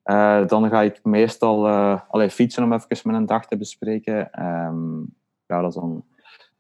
[0.06, 4.46] Uh, dan ga ik meestal uh, fietsen om even met een dag te bespreken.
[4.46, 5.16] Um,
[5.48, 6.04] ja, dat is dan,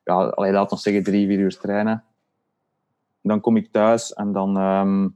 [0.03, 2.03] ja, laten we zeggen drie, vier uur trainen.
[3.21, 5.15] Dan kom ik thuis en dan um,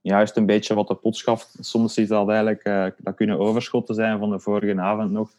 [0.00, 1.56] juist een beetje wat de pot schaft.
[1.60, 5.30] Soms is dat eigenlijk, uh, dat kunnen overschotten zijn van de vorige avond nog,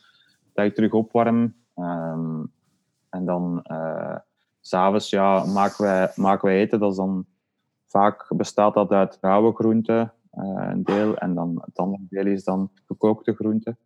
[0.53, 1.55] dat ik terug opwarm.
[1.75, 2.51] Um,
[3.09, 3.65] en dan
[4.61, 6.79] s'avonds ja, maken, wij, maken wij eten.
[6.79, 7.25] Dat is dan,
[7.87, 11.17] vaak bestaat dat uit rauwe groenten, een deel.
[11.17, 13.77] En dan het andere deel is dan gekookte groenten.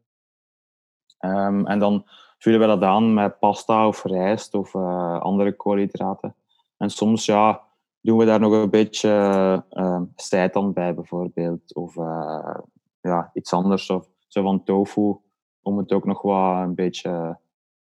[1.20, 2.04] Um, en dan
[2.38, 6.36] vullen we dat aan met pasta of rijst of uh, andere koolhydraten.
[6.78, 7.62] En soms ja,
[8.02, 11.76] doen we daar nog een beetje uh, seitan bij bijvoorbeeld.
[11.76, 12.58] Of uh,
[13.02, 15.16] ja, iets anders, of zo van tofu.
[15.62, 17.39] Om het ook nog wat een beetje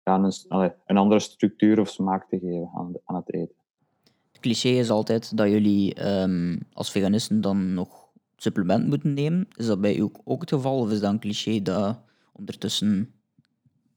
[0.04, 0.32] ja,
[0.86, 3.56] een, andere structuur of smaak te geven aan, aan het eten.
[4.32, 8.01] Het cliché is altijd dat jullie um, als veganisten dan nog
[8.42, 9.48] supplement moeten nemen.
[9.56, 10.80] Is dat bij u ook, het geval?
[10.80, 12.00] Of is dat een cliché dat
[12.34, 13.14] ondertussen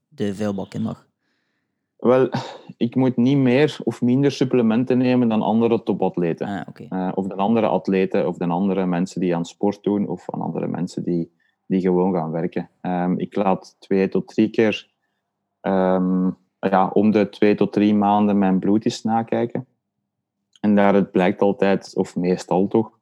[0.09, 1.07] de vuilbak in mag?
[1.97, 2.29] Wel,
[2.77, 6.47] ik moet niet meer of minder supplementen nemen dan andere topatleten.
[6.47, 6.87] Ah, okay.
[6.91, 10.41] uh, of dan andere atleten, of dan andere mensen die aan sport doen, of van
[10.41, 11.33] andere mensen die,
[11.67, 12.71] die gewoon gaan werken.
[12.83, 14.91] Um, ik laat twee tot drie keer
[15.61, 19.67] um, ja, om de twee tot drie maanden mijn bloed eens nakijken.
[20.61, 22.94] En daar het blijkt altijd, of meestal toch,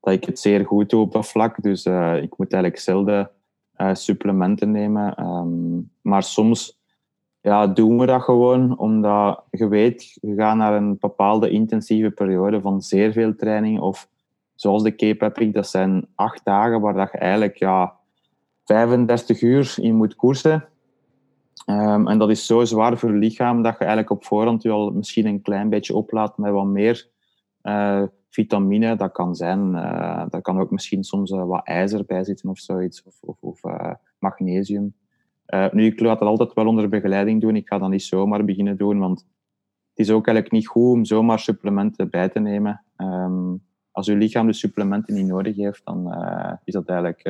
[0.00, 1.62] dat ik het zeer goed doe op dat vlak.
[1.62, 3.30] Dus uh, ik moet eigenlijk zelden
[3.76, 5.26] uh, supplementen nemen.
[5.26, 6.80] Um, maar soms
[7.40, 12.60] ja, doen we dat gewoon omdat je weet, je gaat naar een bepaalde intensieve periode
[12.60, 13.80] van zeer veel training.
[13.80, 14.08] Of
[14.54, 17.94] zoals de Cape Epic, dat zijn acht dagen waar dat je eigenlijk ja,
[18.64, 20.64] 35 uur in moet koersen.
[21.66, 24.70] Um, en dat is zo zwaar voor je lichaam dat je eigenlijk op voorhand je
[24.70, 27.09] al misschien een klein beetje oplaat met wat meer
[27.62, 28.96] uh, vitamine.
[28.96, 32.58] Dat kan zijn, uh, daar kan ook misschien soms uh, wat ijzer bij zitten of
[32.58, 33.60] zoiets, of, of, of
[34.18, 34.94] magnesium.
[35.70, 37.56] nu, ik laat dat altijd wel onder begeleiding doen.
[37.56, 39.26] Ik ga dat niet zomaar beginnen doen, want
[39.90, 42.84] het is ook eigenlijk niet goed om zomaar supplementen bij te nemen.
[42.96, 46.14] Um, als je lichaam de supplementen niet nodig heeft, dan
[46.64, 47.28] is dat eigenlijk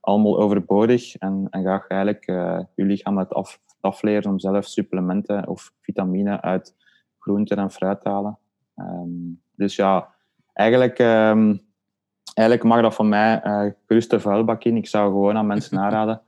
[0.00, 2.24] allemaal overbodig en, en ga je eigenlijk
[2.74, 6.74] je lichaam het af, afleren om zelf supplementen of vitamine uit
[7.18, 8.38] groenten en fruit te halen.
[8.76, 10.14] Um, dus ja,
[10.52, 11.60] eigenlijk, um,
[12.34, 14.76] eigenlijk mag dat van mij uh, gerust de vuilbak in.
[14.76, 16.22] Ik zou gewoon aan mensen aanraden,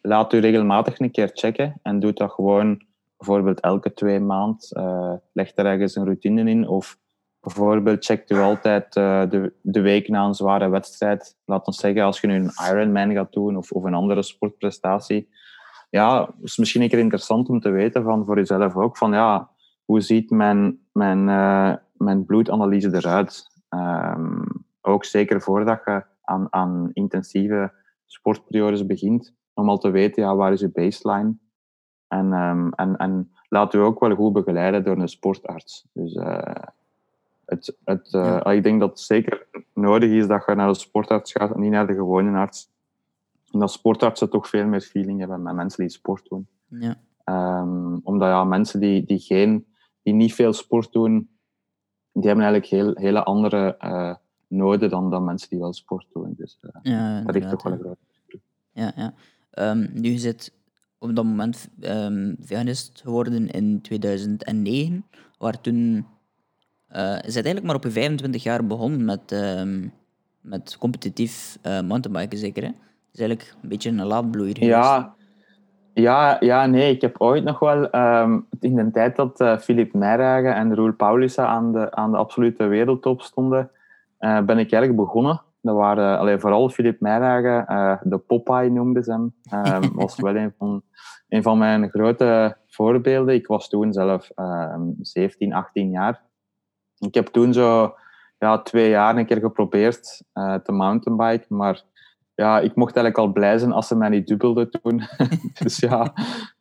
[0.00, 2.84] laat u regelmatig een keer checken en doe dat gewoon
[3.16, 4.70] bijvoorbeeld elke twee maand.
[4.72, 6.98] Uh, leg er ergens een routine in of
[7.46, 11.36] Bijvoorbeeld checkt u altijd uh, de, de week na een zware wedstrijd.
[11.44, 15.28] Laat ons zeggen, als je nu een Ironman gaat doen of, of een andere sportprestatie.
[15.90, 18.96] Ja, is misschien een keer interessant om te weten van voor jezelf ook.
[18.96, 19.50] Van ja,
[19.84, 23.46] hoe ziet mijn, mijn, uh, mijn bloedanalyse eruit?
[23.70, 24.44] Um,
[24.80, 27.72] ook zeker voordat je aan, aan intensieve
[28.06, 29.34] sportperiodes begint.
[29.54, 31.36] Om al te weten, ja, waar is je baseline?
[32.08, 35.86] En, um, en, en laat u ook wel goed begeleiden door een sportarts.
[35.92, 36.54] Dus uh,
[37.46, 38.44] het, het, uh, ja.
[38.44, 41.70] Ik denk dat het zeker nodig is dat je naar de sportarts gaat en niet
[41.70, 42.70] naar de gewone arts.
[43.50, 46.46] En dat sportartsen toch veel meer feeling hebben met mensen die sport doen.
[46.68, 46.96] Ja.
[47.60, 49.66] Um, omdat ja, mensen die, die, geen,
[50.02, 51.28] die niet veel sport doen,
[52.20, 54.14] die hebben eigenlijk heel, hele andere uh,
[54.48, 56.34] noden dan, dan mensen die wel sport doen.
[56.36, 57.96] Dus uh, ja, dat ligt toch wel een groot
[58.72, 59.14] Ja, ja.
[59.70, 60.52] Um, nu je zit
[60.98, 65.04] op dat moment um, veganist geworden in 2009,
[65.38, 66.06] waar toen
[66.96, 69.88] uh, is eigenlijk maar op je 25 jaar begonnen met, uh,
[70.40, 72.62] met competitief mountainbiken, zeker?
[72.62, 72.70] Hè?
[73.12, 75.15] is eigenlijk een beetje een laadbloeier Ja,
[76.00, 76.94] ja, ja, nee.
[76.94, 80.92] Ik heb ooit nog wel, um, in de tijd dat uh, Philip Meijragen en Roel
[80.92, 83.70] Paulussen aan de, aan de absolute wereldtop stonden,
[84.20, 85.42] uh, ben ik eigenlijk begonnen.
[85.60, 89.34] Dat waren allee, vooral Philip Meijragen, uh, de Popeye noemden ze hem.
[89.82, 90.82] Um, was wel een van,
[91.28, 93.34] een van mijn grote voorbeelden.
[93.34, 94.30] Ik was toen zelf
[95.00, 96.22] 17, 18 jaar.
[96.98, 97.94] Ik heb toen zo
[98.38, 100.22] ja, twee jaar een keer geprobeerd
[100.62, 101.82] te mountainbiken, maar
[102.36, 105.02] ja, ik mocht eigenlijk al blij zijn als ze mij niet dubbelden toen.
[105.62, 106.12] dus ja,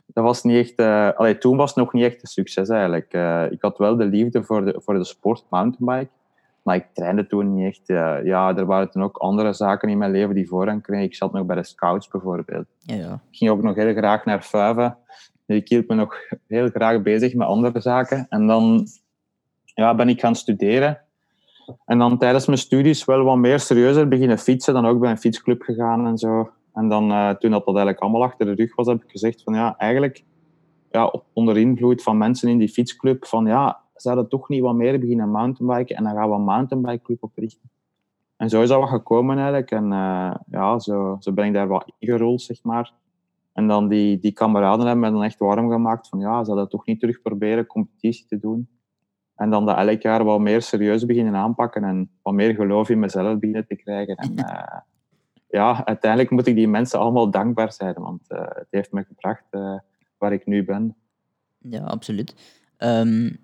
[0.06, 0.80] dat was niet echt...
[0.80, 3.14] Uh, allee, toen was het nog niet echt een succes eigenlijk.
[3.14, 6.12] Uh, ik had wel de liefde voor de, voor de sport mountainbike,
[6.62, 7.88] maar ik trainde toen niet echt.
[8.26, 11.06] ja, er waren toen ook andere zaken in mijn leven die voorrang kregen.
[11.06, 12.66] Ik zat nog bij de scouts bijvoorbeeld.
[12.80, 13.14] Ja, ja.
[13.32, 14.98] Ik ging ook nog heel graag naar Fuiven.
[15.46, 16.16] Ik hield me nog
[16.48, 18.26] heel graag bezig met andere zaken.
[18.30, 18.88] En dan
[19.64, 21.05] ja, ben ik gaan studeren.
[21.86, 24.74] En dan tijdens mijn studies wel wat meer serieuzer beginnen fietsen.
[24.74, 26.50] Dan ook bij een fietsclub gegaan en zo.
[26.74, 29.44] En dan, uh, toen dat, dat eigenlijk allemaal achter de rug was, heb ik gezegd
[29.44, 30.24] van ja, eigenlijk
[30.92, 35.00] ja, onder invloed van mensen in die fietsclub, van ja, zouden toch niet wat meer
[35.00, 37.70] beginnen mountainbiken en dan gaan we een mountainbikeclub oprichten.
[38.38, 39.72] En zo is dat wat gekomen eigenlijk.
[39.72, 42.94] En uh, ja, zo, zo ben ik daar wat ingerold, zeg maar.
[43.54, 46.70] En dan die, die kameraden hebben me dan echt warm gemaakt van ja, ze hadden
[46.70, 48.68] toch niet terug proberen competitie te doen.
[49.36, 53.00] En dan dat elk jaar wat meer serieus beginnen aanpakken en wat meer geloof in
[53.00, 54.16] mezelf beginnen te krijgen.
[54.16, 54.80] En uh,
[55.60, 59.44] ja, uiteindelijk moet ik die mensen allemaal dankbaar zijn, want uh, het heeft me gebracht
[59.52, 59.80] uh,
[60.18, 60.96] waar ik nu ben.
[61.58, 62.36] Ja, absoluut.
[62.78, 63.44] Um,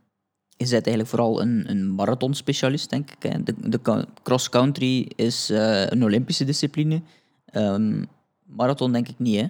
[0.57, 3.31] je bent eigenlijk vooral een, een marathonspecialist, denk ik.
[3.31, 3.43] Hè?
[3.43, 5.49] De, de cross-country is
[5.89, 7.01] een Olympische discipline.
[7.53, 8.05] Um,
[8.45, 9.47] marathon denk ik niet, hè?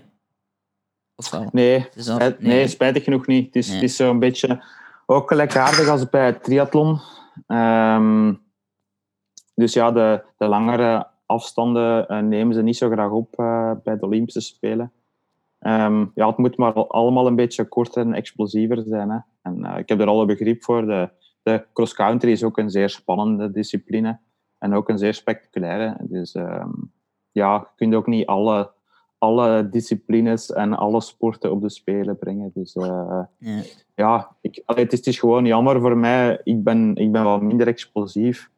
[1.52, 3.46] Nee, nee, nee, spijtig genoeg niet.
[3.46, 3.76] Het is, nee.
[3.76, 4.64] het is zo'n beetje
[5.06, 7.00] ook gelijkaardig als bij het triathlon.
[7.48, 8.42] Um,
[9.56, 13.98] dus ja, de, de langere afstanden uh, nemen ze niet zo graag op uh, bij
[13.98, 14.92] de Olympische Spelen.
[15.60, 19.10] Um, ja, het moet maar allemaal een beetje korter en explosiever zijn.
[19.10, 19.18] Hè.
[19.42, 20.86] En uh, ik heb er alle begrip voor.
[20.86, 21.10] De,
[21.44, 24.20] de cross-country is ook een zeer spannende discipline.
[24.58, 25.98] En ook een zeer spectaculaire.
[26.00, 26.92] Dus um,
[27.32, 28.72] ja, je kunt ook niet alle
[29.22, 32.52] alle disciplines en alle sporten op de Spelen brengen.
[32.54, 33.62] Dus uh, ja,
[33.96, 36.42] ja ik, allee, het, is, het, is, gewoon jammer voor mij.
[36.44, 38.50] Ik ben, ik ben wat minder explosief.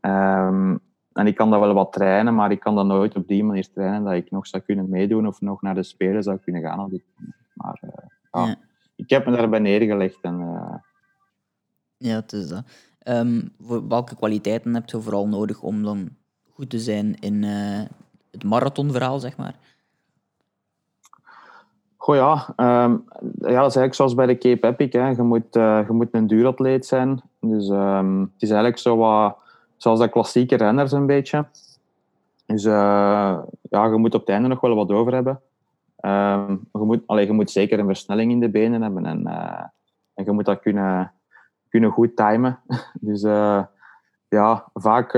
[0.00, 0.80] Um,
[1.12, 3.70] en ik kan dat wel wat trainen, maar ik kan dat nooit op die manier
[3.72, 7.02] trainen dat ik nog zou kunnen meedoen of nog naar de Spelen zou kunnen gaan.
[7.54, 7.90] Maar uh,
[8.32, 8.56] ja, ja.
[8.96, 10.18] ik heb me daarbij neergelegd.
[10.20, 10.74] En, uh...
[11.96, 12.64] Ja, het is dat.
[13.04, 13.52] Um,
[13.88, 16.08] welke kwaliteiten heb je vooral nodig om dan
[16.52, 17.42] goed te zijn in
[18.30, 19.54] het marathonverhaal, zeg maar?
[22.14, 24.92] Ja, um, ja, dat is eigenlijk zoals bij de Cape Epic.
[24.92, 25.08] Hè.
[25.08, 27.22] Je, moet, uh, je moet een duuratleet zijn.
[27.40, 29.36] Dus um, het is eigenlijk zo wat,
[29.76, 31.46] zoals de klassieke renners een beetje.
[32.46, 35.40] Dus uh, ja, je moet op het einde nog wel wat over hebben.
[36.00, 39.06] Um, je, moet, allee, je moet zeker een versnelling in de benen hebben.
[39.06, 39.62] En, uh,
[40.14, 41.12] en je moet dat kunnen,
[41.68, 42.58] kunnen goed timen.
[43.00, 43.22] dus
[44.28, 45.14] ja, vaak...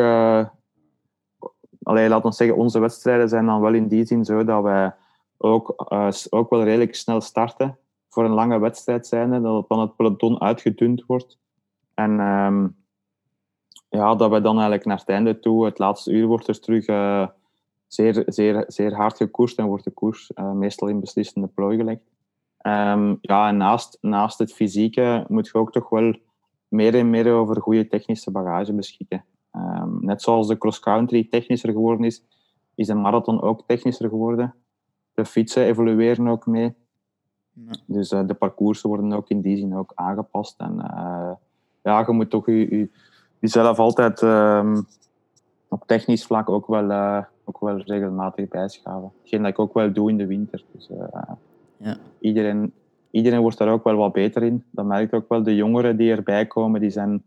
[1.82, 4.92] allee, laat ons zeggen, onze wedstrijden zijn dan wel in die zin zo dat wij
[5.42, 7.78] ook, uh, ook wel redelijk snel starten
[8.08, 11.38] voor een lange wedstrijd zijnde, dat dan het peloton uitgedund wordt.
[11.94, 12.76] En um,
[13.88, 16.88] ja, dat we dan eigenlijk naar het einde toe, het laatste uur wordt er terug
[16.88, 17.26] uh,
[17.86, 22.02] zeer, zeer, zeer hard gekoerst en wordt de koers uh, meestal in beslissende plooi gelegd.
[22.66, 26.14] Um, ja, en naast, naast het fysieke moet je ook toch wel
[26.68, 29.24] meer en meer over goede technische bagage beschikken.
[29.52, 32.24] Um, net zoals de cross-country technischer geworden is,
[32.74, 34.54] is de marathon ook technischer geworden
[35.22, 36.74] de fietsen evolueren ook mee.
[37.52, 37.72] Ja.
[37.86, 40.60] Dus uh, de parcoursen worden ook in die zin ook aangepast.
[40.60, 41.30] En uh,
[41.82, 42.88] ja, je moet toch je, je,
[43.38, 44.86] jezelf altijd um,
[45.68, 49.12] op technisch vlak ook wel, uh, ook wel regelmatig bijschaven.
[49.20, 50.64] Hetgeen dat ik ook wel doe in de winter.
[50.72, 50.90] Dus,
[51.76, 51.96] ja.
[52.18, 52.72] iedereen,
[53.10, 54.64] iedereen wordt daar ook wel wat beter in.
[54.70, 55.42] Dat merk ik ook wel.
[55.42, 57.22] De jongeren die erbij komen, die zijn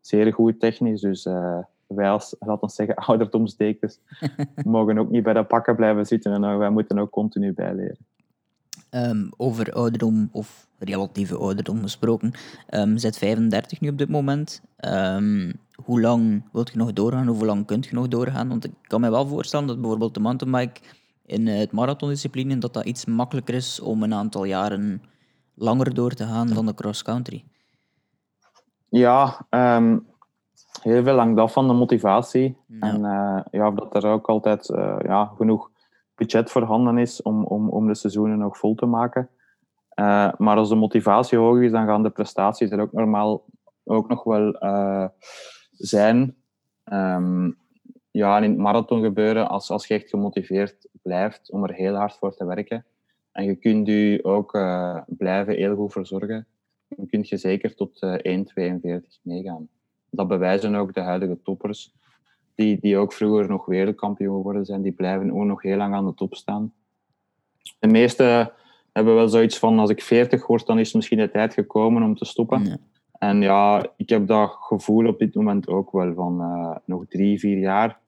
[0.00, 1.00] zeer goed technisch.
[1.00, 1.28] Dus
[1.86, 4.00] wij als, laten we zeggen, ouderdomsdekens
[4.64, 7.96] mogen ook niet bij de pakken blijven zitten en wij moeten ook continu bijleren.
[8.90, 12.32] Um, over ouderdom of relatieve ouderdom gesproken.
[12.70, 14.62] Um, zit 35 nu op dit moment.
[14.80, 15.52] Um,
[15.84, 17.26] hoe lang wilt je nog doorgaan?
[17.26, 18.48] Hoe lang kunt je nog doorgaan?
[18.48, 20.80] Want ik kan me wel voorstellen dat bijvoorbeeld de mountainbike
[21.26, 25.02] in het marathondiscipline dat dat iets makkelijker is om een aantal jaren
[25.54, 27.44] langer door te gaan dan de cross-country.
[28.88, 30.06] Ja, um,
[30.86, 32.56] heel veel hangt af van de motivatie.
[32.80, 35.70] En uh, ja, of dat er ook altijd uh, ja, genoeg
[36.14, 39.28] budget voorhanden is om, om, om de seizoenen nog vol te maken.
[40.00, 43.44] Uh, maar als de motivatie hoog is, dan gaan de prestaties er ook normaal
[43.84, 44.58] ook nog wel
[45.70, 46.36] zijn.
[46.84, 47.58] Um,
[48.10, 51.94] ja, en in het marathon gebeuren, als, als je echt gemotiveerd blijft om er heel
[51.94, 52.84] hard voor te werken,
[53.32, 54.50] en je kunt je ook
[55.06, 56.46] blijven heel goed verzorgen,
[56.88, 59.68] dan kun je zeker tot 1,42 meegaan
[60.10, 61.92] dat bewijzen ook de huidige toppers,
[62.54, 66.06] die, die ook vroeger nog wereldkampioen geworden zijn, die blijven ook nog heel lang aan
[66.06, 66.72] de top staan.
[67.78, 68.52] De meeste
[68.92, 72.16] hebben wel zoiets van, als ik 40 word, dan is misschien de tijd gekomen om
[72.16, 72.80] te stoppen.
[73.12, 77.38] En ja, ik heb dat gevoel op dit moment ook wel van uh, nog drie,
[77.38, 77.98] vier jaar.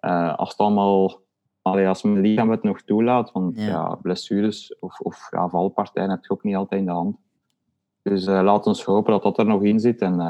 [0.00, 1.20] Uh, als het allemaal,
[1.62, 6.10] allee, als mijn lichaam het nog toelaat, want ja, ja blessures of, of ja, valpartijen
[6.10, 7.16] heb je ook niet altijd in de hand.
[8.02, 10.00] Dus uh, laat ons hopen dat dat er nog in zit.
[10.00, 10.20] En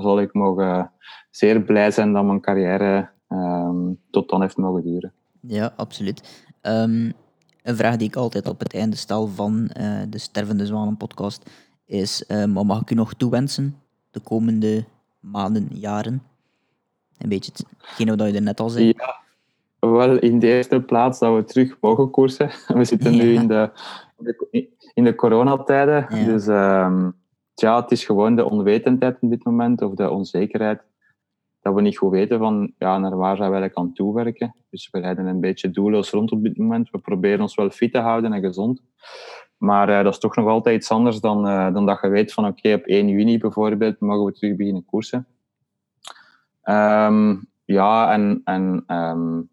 [0.00, 0.90] zal ik mogen
[1.30, 5.12] zeer blij zijn dat mijn carrière um, tot dan heeft mogen duren.
[5.40, 6.46] Ja, absoluut.
[6.62, 7.12] Um,
[7.62, 11.50] een vraag die ik altijd op het einde stel van uh, de Stervende Zwanen podcast
[11.84, 13.76] is, um, wat mag ik u nog toewensen
[14.10, 14.84] de komende
[15.20, 16.22] maanden, jaren?
[17.18, 18.86] Een beetje hetgene wat je er net al zei.
[18.86, 19.20] Ja,
[19.78, 22.50] wel in de eerste plaats dat we terug mogen koersen.
[22.78, 23.70] We zitten nu in de,
[24.94, 26.24] in de coronatijden, ja.
[26.24, 27.14] dus um,
[27.60, 30.82] ja, het is gewoon de onwetendheid op dit moment, of de onzekerheid,
[31.60, 34.54] dat we niet goed weten van ja, naar waar zijn we eigenlijk aan toewerken.
[34.70, 36.90] Dus we rijden een beetje doelloos rond op dit moment.
[36.90, 38.82] We proberen ons wel fit te houden en gezond.
[39.56, 42.32] Maar uh, dat is toch nog altijd iets anders dan, uh, dan dat je weet
[42.32, 45.26] van oké, op 1 juni bijvoorbeeld mogen we terug beginnen koersen.
[46.64, 49.50] Um, ja, en, en um,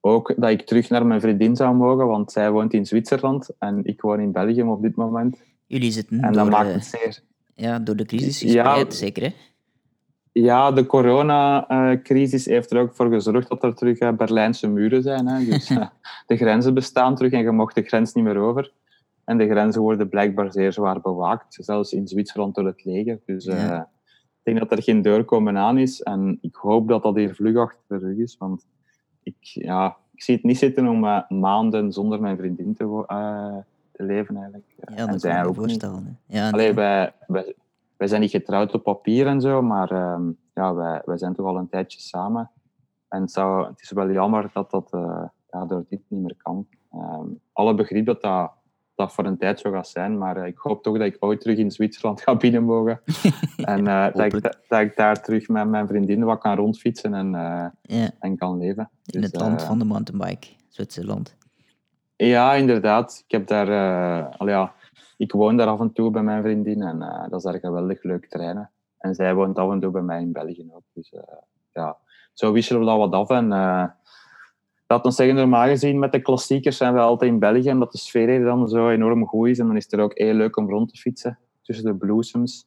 [0.00, 3.84] ook dat ik terug naar mijn vriendin zou mogen, want zij woont in Zwitserland en
[3.84, 5.51] ik woon in België op dit moment.
[5.72, 7.20] Jullie zitten en door, maakt het zeer...
[7.54, 9.34] ja, door de crisis gespreid, ja, zeker hè?
[10.32, 15.26] Ja, de coronacrisis heeft er ook voor gezorgd dat er terug Berlijnse muren zijn.
[15.26, 15.44] Hè.
[15.44, 15.68] Dus
[16.26, 18.72] de grenzen bestaan terug en je mocht de grens niet meer over.
[19.24, 23.20] En de grenzen worden blijkbaar zeer zwaar bewaakt, zelfs in Zwitserland door het leger.
[23.26, 23.72] Dus ja.
[23.72, 23.82] uh,
[24.14, 26.02] ik denk dat er geen doorkomen aan is.
[26.02, 28.36] En ik hoop dat dat hier vlug achter de rug is.
[28.38, 28.66] Want
[29.22, 33.56] ik, ja, ik zie het niet zitten om uh, maanden zonder mijn vriendin te, uh,
[34.06, 34.36] te leven.
[34.36, 34.66] Eigenlijk.
[34.76, 36.18] Ja, dat kan ik me voorstellen.
[36.26, 37.54] Ja, Allee, wij, wij,
[37.96, 41.46] wij, zijn niet getrouwd op papier en zo, maar um, ja, wij, wij zijn toch
[41.46, 42.50] al een tijdje samen.
[43.08, 44.88] En het, zou, het is wel jammer dat dat
[45.50, 46.66] ja, door dit niet meer kan.
[46.94, 48.52] Um, alle begrip dat dat
[48.94, 50.18] dat voor een tijd zo gaat zijn.
[50.18, 53.00] Maar uh, ik hoop toch dat ik ooit terug in Zwitserland ga binnen mogen.
[53.56, 57.30] en uh, dat, ik, dat, ik, daar terug met mijn vriendinnen wat kan rondfietsen en,
[57.82, 58.10] ja.
[58.18, 58.90] en kan leven.
[59.04, 61.36] In dus, het land van de mountainbike, Zwitserland.
[62.16, 63.22] Ja, inderdaad.
[63.26, 63.68] Ik heb daar...
[64.28, 64.72] al ja,
[65.16, 66.98] ik woon daar af en toe bij mijn vriendin en
[67.28, 68.70] dat is daar geweldig leuk trainen.
[68.98, 70.84] En zij woont af en toe bij mij in België ook.
[70.92, 71.12] Dus
[71.72, 71.96] ja,
[72.32, 73.48] zo wisselen we dat wat af en
[74.92, 77.98] laat ons zeggen, normaal gezien met de klassiekers zijn we altijd in België, omdat de
[77.98, 79.58] sfeer hier dan zo enorm goed is.
[79.58, 82.66] En dan is het er ook heel leuk om rond te fietsen tussen de bloesems.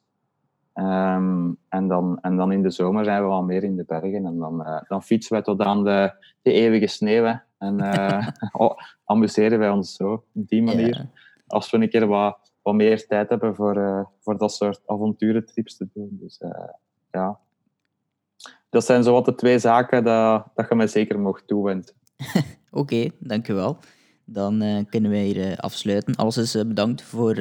[0.73, 4.25] Um, en, dan, en dan in de zomer zijn we wel meer in de bergen.
[4.25, 7.39] En dan, uh, dan fietsen wij tot aan de, de eeuwige sneeuw.
[7.57, 8.27] En uh,
[8.61, 10.95] oh, amuseren wij ons zo, op die manier.
[10.95, 11.09] Ja.
[11.47, 15.77] Als we een keer wat, wat meer tijd hebben voor, uh, voor dat soort avonturentrips
[15.77, 16.09] te doen.
[16.21, 16.41] Dus
[17.11, 17.39] ja,
[18.69, 21.95] dat zijn zo wat de twee zaken dat, dat je mij zeker mocht toewensen.
[22.25, 23.77] Oké, okay, dankjewel.
[24.25, 26.15] Dan kunnen wij hier afsluiten.
[26.15, 27.35] Alles is bedankt voor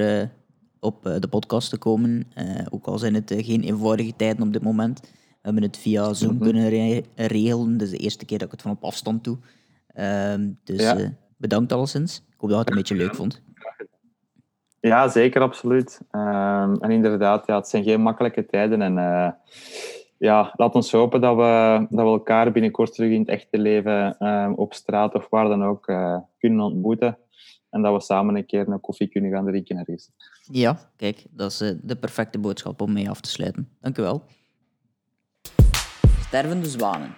[0.81, 2.27] op de podcast te komen.
[2.71, 5.01] ook al zijn het geen eenvoudige tijden op dit moment.
[5.45, 6.45] We hebben het via Zoom mm -hmm.
[6.45, 7.77] kunnen re regelen.
[7.77, 9.39] Dus de eerste keer dat ik het van op afstand doe.
[9.95, 11.13] Ehm, dus ja.
[11.37, 12.17] bedankt alleszins.
[12.17, 13.43] Ik hoop dat je het een beetje leuk vond.
[14.81, 16.01] Ja, zeker, absoluut.
[16.13, 18.83] Um, en inderdaad, ja, het zijn geen makkelijke tijden.
[18.83, 18.97] En
[20.19, 24.17] ja, laat ons hopen dat we, dat we elkaar binnenkort terug in het echte leven
[24.19, 27.19] uh, op straat of waar dan ook uh, kunnen ontmoeten.
[27.71, 30.11] En dat we samen een keer een koffie kunnen gaan drinken ergens.
[30.53, 33.69] Ja, kijk, dat is uh, de perfecte boodschap om mee af te sluiten.
[33.81, 34.23] Dank u wel.
[36.21, 37.15] Stervende zwanen.